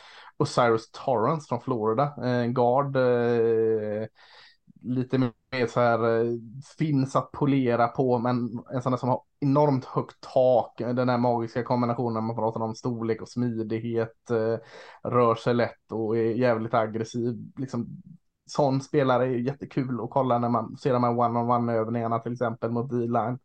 [0.41, 2.97] Osiris Torrance från Florida, eh, en guard.
[2.97, 4.07] Eh,
[4.83, 6.33] lite mer så här eh,
[6.79, 10.79] finns att polera på, men en sån där som har enormt högt tak.
[10.79, 14.31] Den här magiska kombinationen man pratar om storlek och smidighet,
[15.03, 17.53] rör sig lätt och är jävligt aggressiv.
[17.57, 18.03] Liksom,
[18.47, 22.71] sån spelare är jättekul att kolla när man ser de här one-on-one övningarna till exempel
[22.71, 23.39] mot D-line.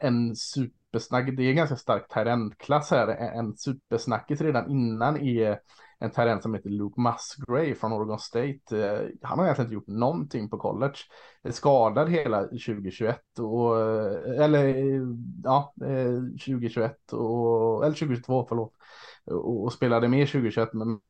[0.00, 3.08] en super supersnack, det är en ganska stark klass här.
[3.08, 5.58] En supersnackis redan innan är
[5.98, 8.58] en terrent som heter Luke Musgrave från Oregon State.
[8.70, 10.96] Eh, han har egentligen inte gjort någonting på college.
[11.44, 13.78] Eh, skadad hela 2021 eh, och
[14.26, 14.74] eller
[15.44, 18.72] ja, 2021 och eller 2022 förlåt
[19.26, 21.00] och, och spelade med 2021 men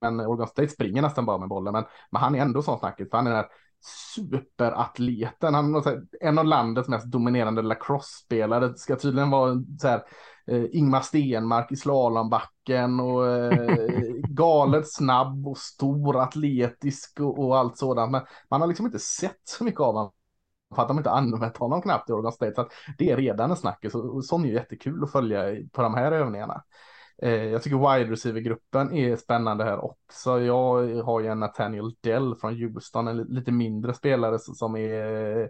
[0.00, 1.72] men Oregon State springer nästan bara med bollen.
[1.72, 3.48] Men, men han är ändå sån snackis, för han är den här
[3.80, 5.54] superatleten.
[5.54, 8.68] Han är en av landets mest dominerande lacrosse-spelare.
[8.68, 10.02] Det ska tydligen vara så här,
[10.46, 13.68] eh, Ingmar Stenmark i slalombacken och eh,
[14.28, 18.12] galet snabb och stor, atletisk och, och, allt sådant.
[18.12, 18.20] Men
[18.50, 20.12] man har liksom inte sett så mycket av honom
[20.74, 22.54] för att de inte använt honom knappt i Oregon State.
[22.54, 22.68] Så
[22.98, 26.12] det är redan en snackis och, och sånt är jättekul att följa på de här
[26.12, 26.62] övningarna.
[27.22, 30.40] Eh, jag tycker wide receiver-gruppen är spännande här också.
[30.40, 35.48] Jag har ju en Nathaniel Dell från Houston, en lite mindre spelare som är eh,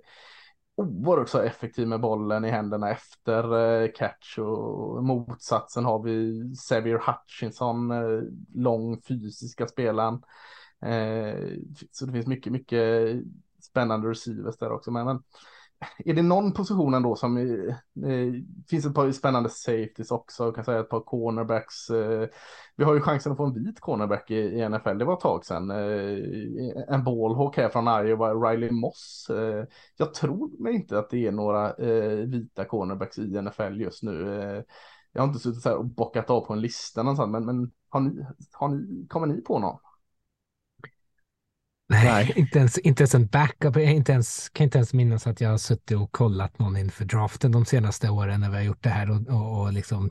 [0.77, 7.03] oerhört så effektiv med bollen i händerna efter eh, catch och motsatsen har vi Xavier
[7.07, 7.93] Hutchinson,
[8.55, 10.23] lång fysiska spelaren.
[11.91, 13.16] Så det finns mycket, mycket
[13.62, 14.91] spännande receivers där också.
[14.91, 15.23] Men,
[16.05, 18.33] är det någon position ändå som eh, eh,
[18.68, 21.91] finns ett par spännande safeties också, kan säga ett par cornerbacks.
[21.91, 22.29] Eh,
[22.76, 25.20] vi har ju chansen att få en vit cornerback i, i NFL, det var ett
[25.20, 25.70] tag sedan.
[25.70, 29.31] Eh, en ballhawk här från Iowa, Riley Moss.
[29.31, 29.64] Eh,
[29.97, 34.43] jag tror mig inte att det är några eh, vita cornerbacks i NFL just nu.
[34.43, 34.62] Eh,
[35.12, 37.70] jag har inte suttit så här och bockat av på en lista någonstans, men, men
[37.89, 39.79] har ni, har ni, kommer ni på någon?
[42.05, 43.76] Nej, Inte, ens, inte ens en backup.
[43.76, 47.05] Jag inte ens, kan inte ens minnas att jag har suttit och kollat någon inför
[47.05, 50.11] draften de senaste åren när vi har gjort det här och, och, och liksom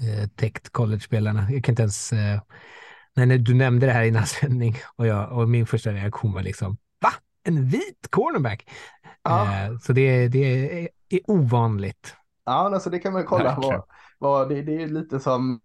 [0.00, 1.46] eh, täckt college-spelarna.
[1.50, 2.12] Jag kan inte ens...
[2.12, 2.40] Eh,
[3.14, 6.76] när du nämnde det här innan sändning och, jag, och min första reaktion var liksom
[7.00, 7.12] va?
[7.44, 8.68] En vit cornerback?
[9.22, 9.64] Ja.
[9.64, 12.14] Eh, så det, det är, är, ovanligt.
[12.44, 13.58] Ja, alltså det kan man kolla.
[13.62, 13.82] Vad,
[14.18, 15.60] vad, det, det är lite som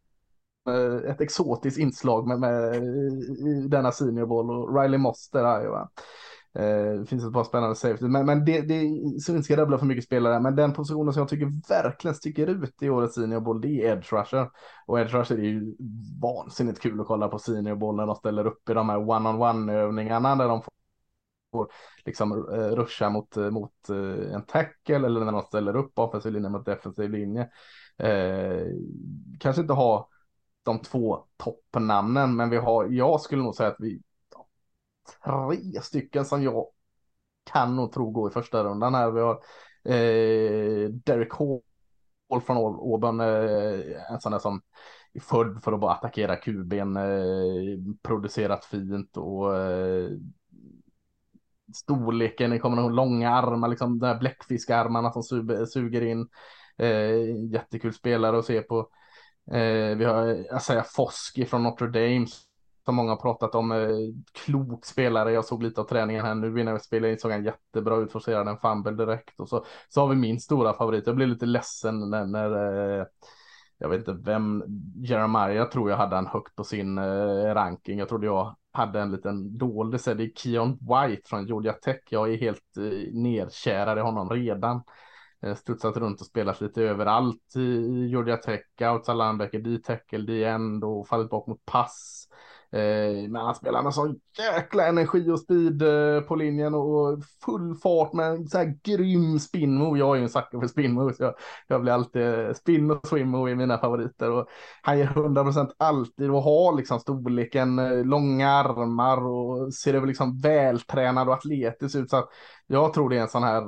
[0.67, 5.61] Eh, ett exotiskt inslag med, med i denna senior ball och Riley Moss där är
[5.61, 5.89] ju va.
[6.55, 8.81] Eh, det finns ett par spännande safety, men, men det, det
[9.21, 12.47] så inte ska rabbla för mycket spelare, men den positionen som jag tycker verkligen sticker
[12.47, 14.49] ut i årets senior ball, det är edge rusher.
[14.85, 15.75] Och edge rusher är ju
[16.21, 19.73] vansinnigt kul att kolla på senior ball när de ställer upp i de här one-on-one
[19.73, 20.61] övningarna där de
[21.51, 21.67] får
[22.05, 26.31] liksom eh, uh, ruscha mot, mot uh, en tackle eller när de ställer upp offensiv
[26.31, 27.49] linje mot defensiv linje.
[28.03, 28.67] Uh,
[29.39, 30.09] kanske inte ha
[30.63, 34.01] de två toppnamnen, men vi har, jag skulle nog säga att vi
[35.23, 36.67] tre stycken som jag
[37.43, 39.11] kan nog tro går i första rundan här.
[39.11, 39.33] Vi har
[39.83, 44.61] eh, Derek Hall från Auburn, eh, en sån där som
[45.13, 50.09] är född för att bara attackera kuben, eh, producerat fint och eh,
[51.73, 55.23] storleken i kombination långa armar, liksom de här bläckfiskarmarna som
[55.67, 56.29] suger in.
[56.77, 58.89] Eh, jättekul spelare att se på.
[59.51, 62.27] Eh, vi har Asaya Foski från Notre Dame
[62.85, 63.71] som många har pratat om.
[63.71, 63.87] Eh,
[64.31, 65.31] klok spelare.
[65.31, 67.19] Jag såg lite av träningen här nu innan vi spelade in.
[67.19, 68.11] Såg han jättebra ut.
[68.11, 69.39] Forcerade en fumble direkt.
[69.39, 71.07] Och så, så har vi min stora favorit.
[71.07, 73.05] Jag blev lite ledsen när, när eh,
[73.77, 74.63] jag vet inte vem,
[74.95, 77.99] Jeremiah tror jag hade han högt på sin eh, ranking.
[77.99, 81.99] Jag trodde jag hade en liten dold, det är Keon White från Georgia Tech.
[82.09, 84.81] Jag är helt eh, nedkärad i honom redan.
[85.43, 91.07] Eh, studsat runt och spelat lite överallt i Georgia Tech, outside linebacker, D-tackle, D-end och
[91.07, 92.27] fallit bak mot pass.
[92.71, 97.75] Eh, men han spelar med sån jäkla energi och speed eh, på linjen och full
[97.75, 99.99] fart med en så här grym spin move.
[99.99, 101.33] Jag är ju en sucker för spin så Jag,
[101.67, 104.47] jag blir alltid spin och swim move i mina favoriter och
[104.81, 107.75] han ger 100% alltid och har liksom storleken,
[108.09, 112.09] långa armar och ser över liksom vältränad och atletisk ut.
[112.09, 112.29] Så
[112.67, 113.63] jag tror det är en sån här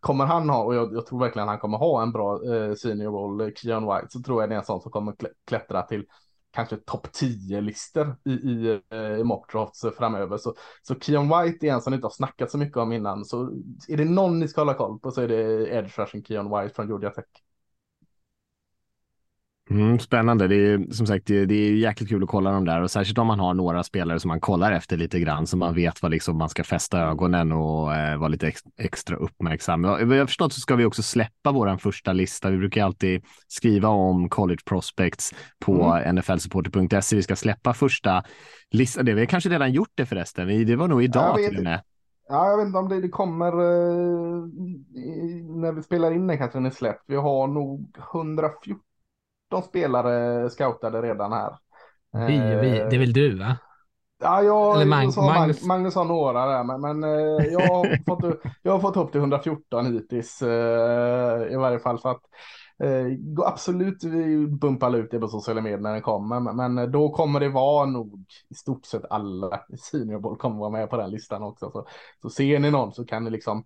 [0.00, 3.12] kommer han ha, och jag, jag, tror verkligen han kommer ha en bra eh, senior
[3.12, 5.14] roll, eh, Keon White, så tror jag det är en sån som kommer
[5.46, 6.04] klättra till
[6.50, 10.36] kanske topp 10-listor i, i, eh, i mockdrafts eh, framöver.
[10.36, 13.24] Så, så Keon White är en som inte har snackat så mycket om innan.
[13.24, 13.50] Så
[13.88, 16.74] är det någon ni ska hålla koll på så är det edge rushing Keon White
[16.74, 17.24] från Georgia Tech.
[19.70, 20.48] Mm, spännande.
[20.48, 23.26] Det är som sagt, det, är jäkligt kul att kolla dem där och särskilt om
[23.26, 26.38] man har några spelare som man kollar efter lite grann så man vet vad liksom
[26.38, 29.84] man ska fästa ögonen och eh, vara lite ex, extra uppmärksam.
[29.84, 32.50] Jag, jag förstått så ska vi också släppa vår första lista.
[32.50, 36.16] Vi brukar alltid skriva om college prospects på mm.
[36.16, 37.16] nflsupporter.se.
[37.16, 38.24] Vi ska släppa första
[38.70, 39.04] listan.
[39.04, 40.66] Det har vi kanske redan gjort det förresten.
[40.66, 41.80] Det var nog idag till och med.
[42.28, 44.46] Ja, jag vet inte om det, det kommer eh,
[45.60, 47.04] när vi spelar in den kanske den är släppt.
[47.06, 48.78] Vi har nog 114
[49.48, 51.58] 17 spelare scoutade redan här.
[52.12, 53.56] Vi vi, det är väl du va?
[54.20, 55.64] Ja, jag, Eller Mag så Magnus.
[55.64, 59.20] Magnus har några där, men, men eh, jag, har fått, jag har fått upp till
[59.20, 61.98] 114 hittills eh, i varje fall.
[61.98, 62.22] Så att,
[62.82, 67.10] eh, absolut vi bumpar ut det på sociala medier när den kommer, men, men då
[67.10, 71.10] kommer det vara nog i stort sett alla i seniorboll kommer vara med på den
[71.10, 71.70] listan också.
[71.70, 71.86] Så,
[72.22, 73.64] så ser ni någon så kan ni liksom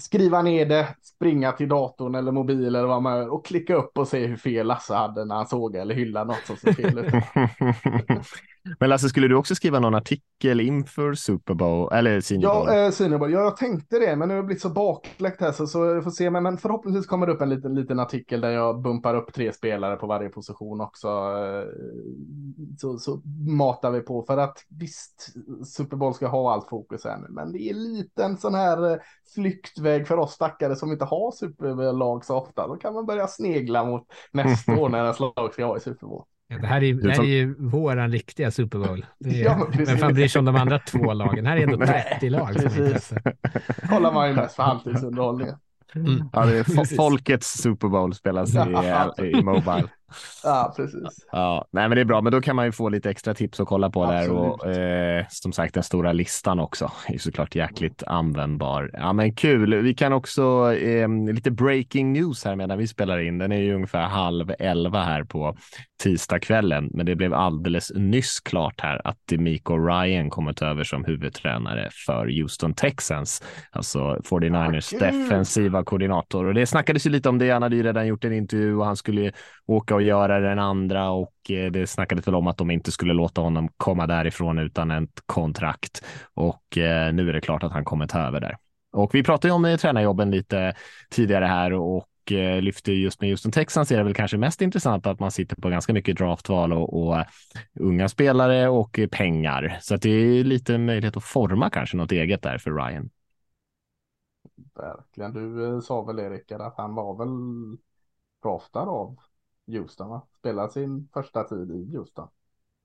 [0.00, 3.98] skriva ner det, springa till datorn eller mobil eller vad man gör och klicka upp
[3.98, 6.98] och se hur fel Lasse hade när han såg eller hyllade något som såg fel
[6.98, 7.14] ut.
[8.78, 12.66] Men Lasse, skulle du också skriva någon artikel inför Super Bowl eller Senior Bowl?
[12.68, 13.32] Ja, eh, Senior Bowl.
[13.32, 16.04] Ja, jag tänkte det, men nu har jag blivit så bakläckt här så, så jag
[16.04, 16.30] får se.
[16.30, 19.52] Men, men förhoppningsvis kommer det upp en liten, liten artikel där jag bumpar upp tre
[19.52, 21.08] spelare på varje position också.
[21.08, 21.64] Eh,
[22.78, 25.34] så, så matar vi på för att visst,
[25.64, 28.92] Super Bowl ska ha allt fokus här nu, men det är lite en sån här
[28.92, 28.98] eh,
[29.34, 32.66] flyktväg för oss stackare som inte har superlag så ofta.
[32.66, 36.06] Då kan man börja snegla mot nästa år när ens lag ska ha i Super
[36.06, 36.24] Bowl.
[36.58, 39.06] Det här är, det här är ju våran riktiga Super Bowl.
[39.24, 41.46] Är, ja, men fan bryr sig om de andra två lagen?
[41.46, 42.54] Här är ändå 30 lag.
[42.54, 43.12] Precis.
[43.88, 45.54] Kollar man ju mest för halvtidsunderhållningen.
[45.94, 46.28] Mm.
[46.32, 48.58] Ja, det är folkets Super Bowl spelas i,
[49.38, 49.88] i Mobile.
[50.44, 51.26] Ja, precis.
[51.32, 53.60] Ja, nej, men det är bra, men då kan man ju få lite extra tips
[53.60, 54.28] att kolla på Absolut.
[54.28, 58.90] där och eh, som sagt den stora listan också är såklart jäkligt användbar.
[58.92, 59.74] Ja, men kul.
[59.74, 63.38] Vi kan också eh, lite breaking news här medan vi spelar in.
[63.38, 65.56] Den är ju ungefär halv elva här på
[66.02, 71.88] tisdagskvällen, men det blev alldeles nyss klart här att Demico Ryan kommit över som huvudtränare
[72.06, 76.44] för Houston Texans, alltså 49ers ah, defensiva koordinator.
[76.44, 77.50] Och det snackades ju lite om det.
[77.50, 79.32] Han hade ju redan gjort en intervju och han skulle
[79.66, 83.12] åka och göra den andra och eh, det snackades väl om att de inte skulle
[83.12, 87.84] låta honom komma därifrån utan ett kontrakt och eh, nu är det klart att han
[87.84, 88.56] kommer ta över där.
[88.92, 90.74] Och vi pratade ju om eh, tränarjobben lite
[91.10, 95.06] tidigare här och lyfte lyfter just med Houston Texans är det väl kanske mest intressant
[95.06, 97.24] att man sitter på ganska mycket draftval och, och
[97.80, 99.78] unga spelare och pengar.
[99.80, 103.10] Så att det är lite möjlighet att forma kanske något eget där för Ryan.
[104.74, 105.32] Verkligen.
[105.32, 107.28] Du sa väl Erik att han var väl
[108.42, 109.16] draftad av
[109.78, 110.26] Houston, va?
[110.38, 112.28] Spelade sin första tid i Houston.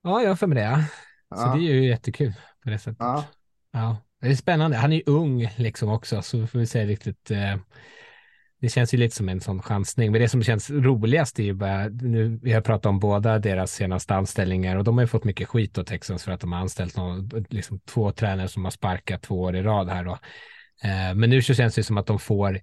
[0.01, 0.85] Ja, jag har för mig det.
[1.29, 1.35] Ja.
[1.35, 2.33] Så det är ju jättekul
[2.63, 2.97] på det sättet.
[2.99, 3.25] Ja.
[3.71, 3.97] ja.
[4.21, 4.77] Det är spännande.
[4.77, 7.31] Han är ju ung liksom också, så får vi säga riktigt.
[7.31, 7.55] Eh,
[8.61, 11.53] det känns ju lite som en sån chansning, men det som känns roligast är ju
[11.53, 15.23] bara, nu, vi har pratat om båda deras senaste anställningar och de har ju fått
[15.23, 18.71] mycket skit åt Texans för att de har anställt någon, liksom två tränare som har
[18.71, 20.11] sparkat två år i rad här då.
[20.83, 22.59] Eh, men nu så känns det som att de får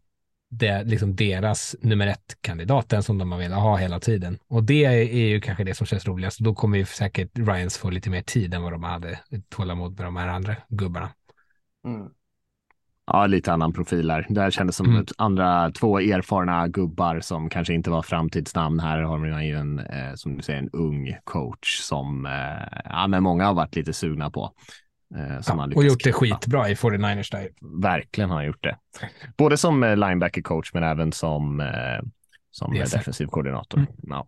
[0.53, 4.39] det, liksom deras nummer ett kandidat, den som de har velat ha hela tiden.
[4.49, 6.39] Och det är ju kanske det som känns roligast.
[6.39, 10.07] Då kommer ju säkert Ryans få lite mer tid än vad de hade tålamod med
[10.07, 11.11] de här andra gubbarna.
[11.87, 12.09] Mm.
[13.07, 14.27] Ja, lite annan profil där.
[14.29, 15.07] Det här kändes som mm.
[15.19, 18.81] andra två erfarna gubbar som kanske inte var framtidsnamn.
[18.81, 23.07] Här har man ju en, eh, som du säger, en ung coach som eh, ja,
[23.07, 24.53] men många har varit lite sugna på.
[25.17, 27.49] Eh, ja, och gjort det skitbra i 49ers där.
[27.83, 28.79] Verkligen har han gjort det.
[29.37, 32.01] Både som eh, linebacker coach men även som, eh,
[32.51, 33.79] som defensiv koordinator.
[33.79, 33.93] Mm.
[34.03, 34.27] Ja.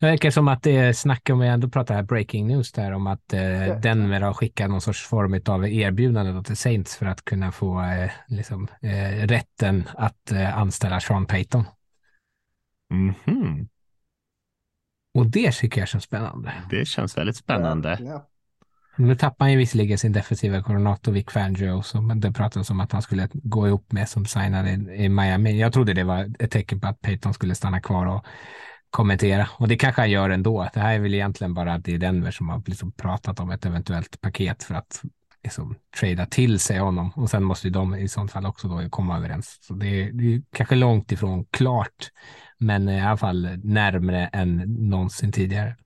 [0.00, 2.92] Det verkar som att det är snack om, vi ändå pratar här breaking news där,
[2.92, 7.24] om att eh, Denver har skickat någon sorts form av erbjudande till Saints för att
[7.24, 11.64] kunna få eh, liksom, eh, rätten att eh, anställa Sean Payton.
[12.90, 13.68] Mm -hmm.
[15.14, 16.52] Och det tycker jag känns spännande.
[16.70, 17.98] Det känns väldigt spännande.
[18.00, 18.28] Ja.
[18.98, 22.92] Nu tappar han ju visserligen sin defensiva koordinator Vic Fangio, som det pratades om att
[22.92, 25.60] han skulle gå ihop med som signade i Miami.
[25.60, 28.24] Jag trodde det var ett tecken på att Peyton skulle stanna kvar och
[28.90, 29.48] kommentera.
[29.58, 30.68] Och det kanske han gör ändå.
[30.74, 33.50] Det här är väl egentligen bara att det är Denver som har liksom pratat om
[33.50, 35.02] ett eventuellt paket för att
[35.42, 37.10] liksom trada till sig honom.
[37.16, 39.58] Och sen måste ju de i sånt fall också då komma överens.
[39.60, 42.10] Så det är, det är kanske långt ifrån klart,
[42.58, 45.76] men i alla fall närmre än någonsin tidigare.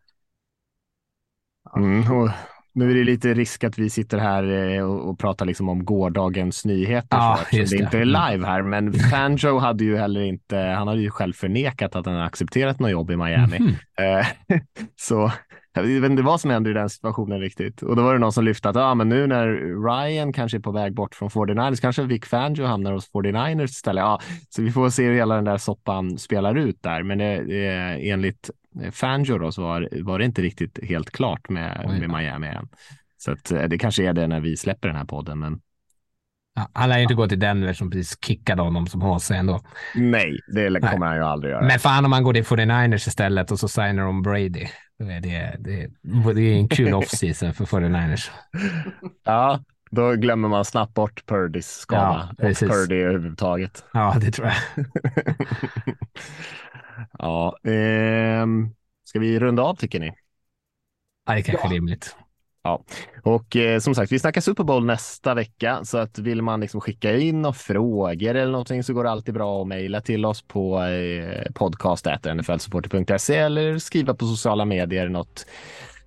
[1.76, 2.30] Mm, och
[2.72, 6.64] nu är det lite risk att vi sitter här eh, och, pratar liksom om gårdagens
[6.64, 7.16] nyheter.
[7.16, 7.70] Ja, så, det.
[7.70, 11.32] det inte är live här, men Fanjo hade ju heller inte, han hade ju själv
[11.32, 13.56] förnekat att han accepterat något jobb i Miami.
[13.56, 14.24] Mm -hmm.
[15.00, 15.30] så
[15.72, 17.82] jag vet inte vad som händer i den situationen riktigt.
[17.82, 19.46] Och då var det någon som lyfte att ah, men nu när
[19.88, 24.02] Ryan kanske är på väg bort från 49ers, kanske Vic Fangio hamnar hos 49ers istället.
[24.02, 27.02] Ja, så vi får se hur hela den där soppan spelar ut där.
[27.02, 27.66] Men det, det,
[28.10, 28.50] enligt
[28.92, 32.68] Fangio då, så var, var det inte riktigt helt klart med, med Miami än.
[33.18, 35.38] Så att, eh, det kanske är det när vi släpper den här podden.
[35.38, 35.60] Men...
[36.54, 39.60] Ja, han lär ju inte gå till Denver som precis kickade honom som HC ändå.
[39.94, 41.08] Nej, det kommer Nej.
[41.08, 41.66] han ju aldrig göra.
[41.66, 44.66] Men fan om han går till 49ers istället och så signar de Brady.
[44.98, 45.90] Det, det,
[46.34, 48.30] det är en kul off-season för 49ers.
[49.24, 49.60] Ja,
[49.90, 52.34] då glömmer man snabbt bort Purdys skada.
[52.38, 53.84] Ja, och Purdy överhuvudtaget.
[53.92, 54.56] Ja, det tror jag.
[57.18, 58.46] ja, eh,
[59.04, 60.12] ska vi runda av tycker ni?
[61.26, 61.74] Ja, det är kanske ja.
[61.74, 62.16] rimligt.
[62.62, 62.84] Ja,
[63.22, 66.80] och eh, som sagt, vi snackar Super Bowl nästa vecka så att vill man liksom
[66.80, 70.42] skicka in och frågor eller någonting så går det alltid bra att mejla till oss
[70.42, 75.46] på eh, podcast.nflsupporter.se eller skriva på sociala medier något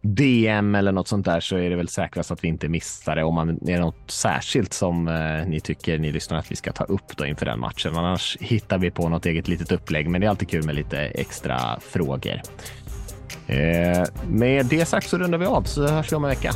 [0.04, 3.24] DM eller något sånt där så är det väl säkrast att vi inte missar det
[3.24, 6.84] om man är något särskilt som eh, ni tycker ni lyssnar att vi ska ta
[6.84, 7.96] upp då inför den matchen.
[7.96, 11.00] Annars hittar vi på något eget litet upplägg, men det är alltid kul med lite
[11.00, 12.42] extra frågor.
[13.48, 16.54] Eh, med det sagt så rundar vi av så hörs vi om en vecka.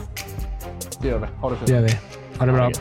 [1.01, 1.25] Det gör vi.
[1.41, 1.67] Ha det fint.
[1.67, 1.97] Det gör vi.
[2.39, 2.71] Ha det bra.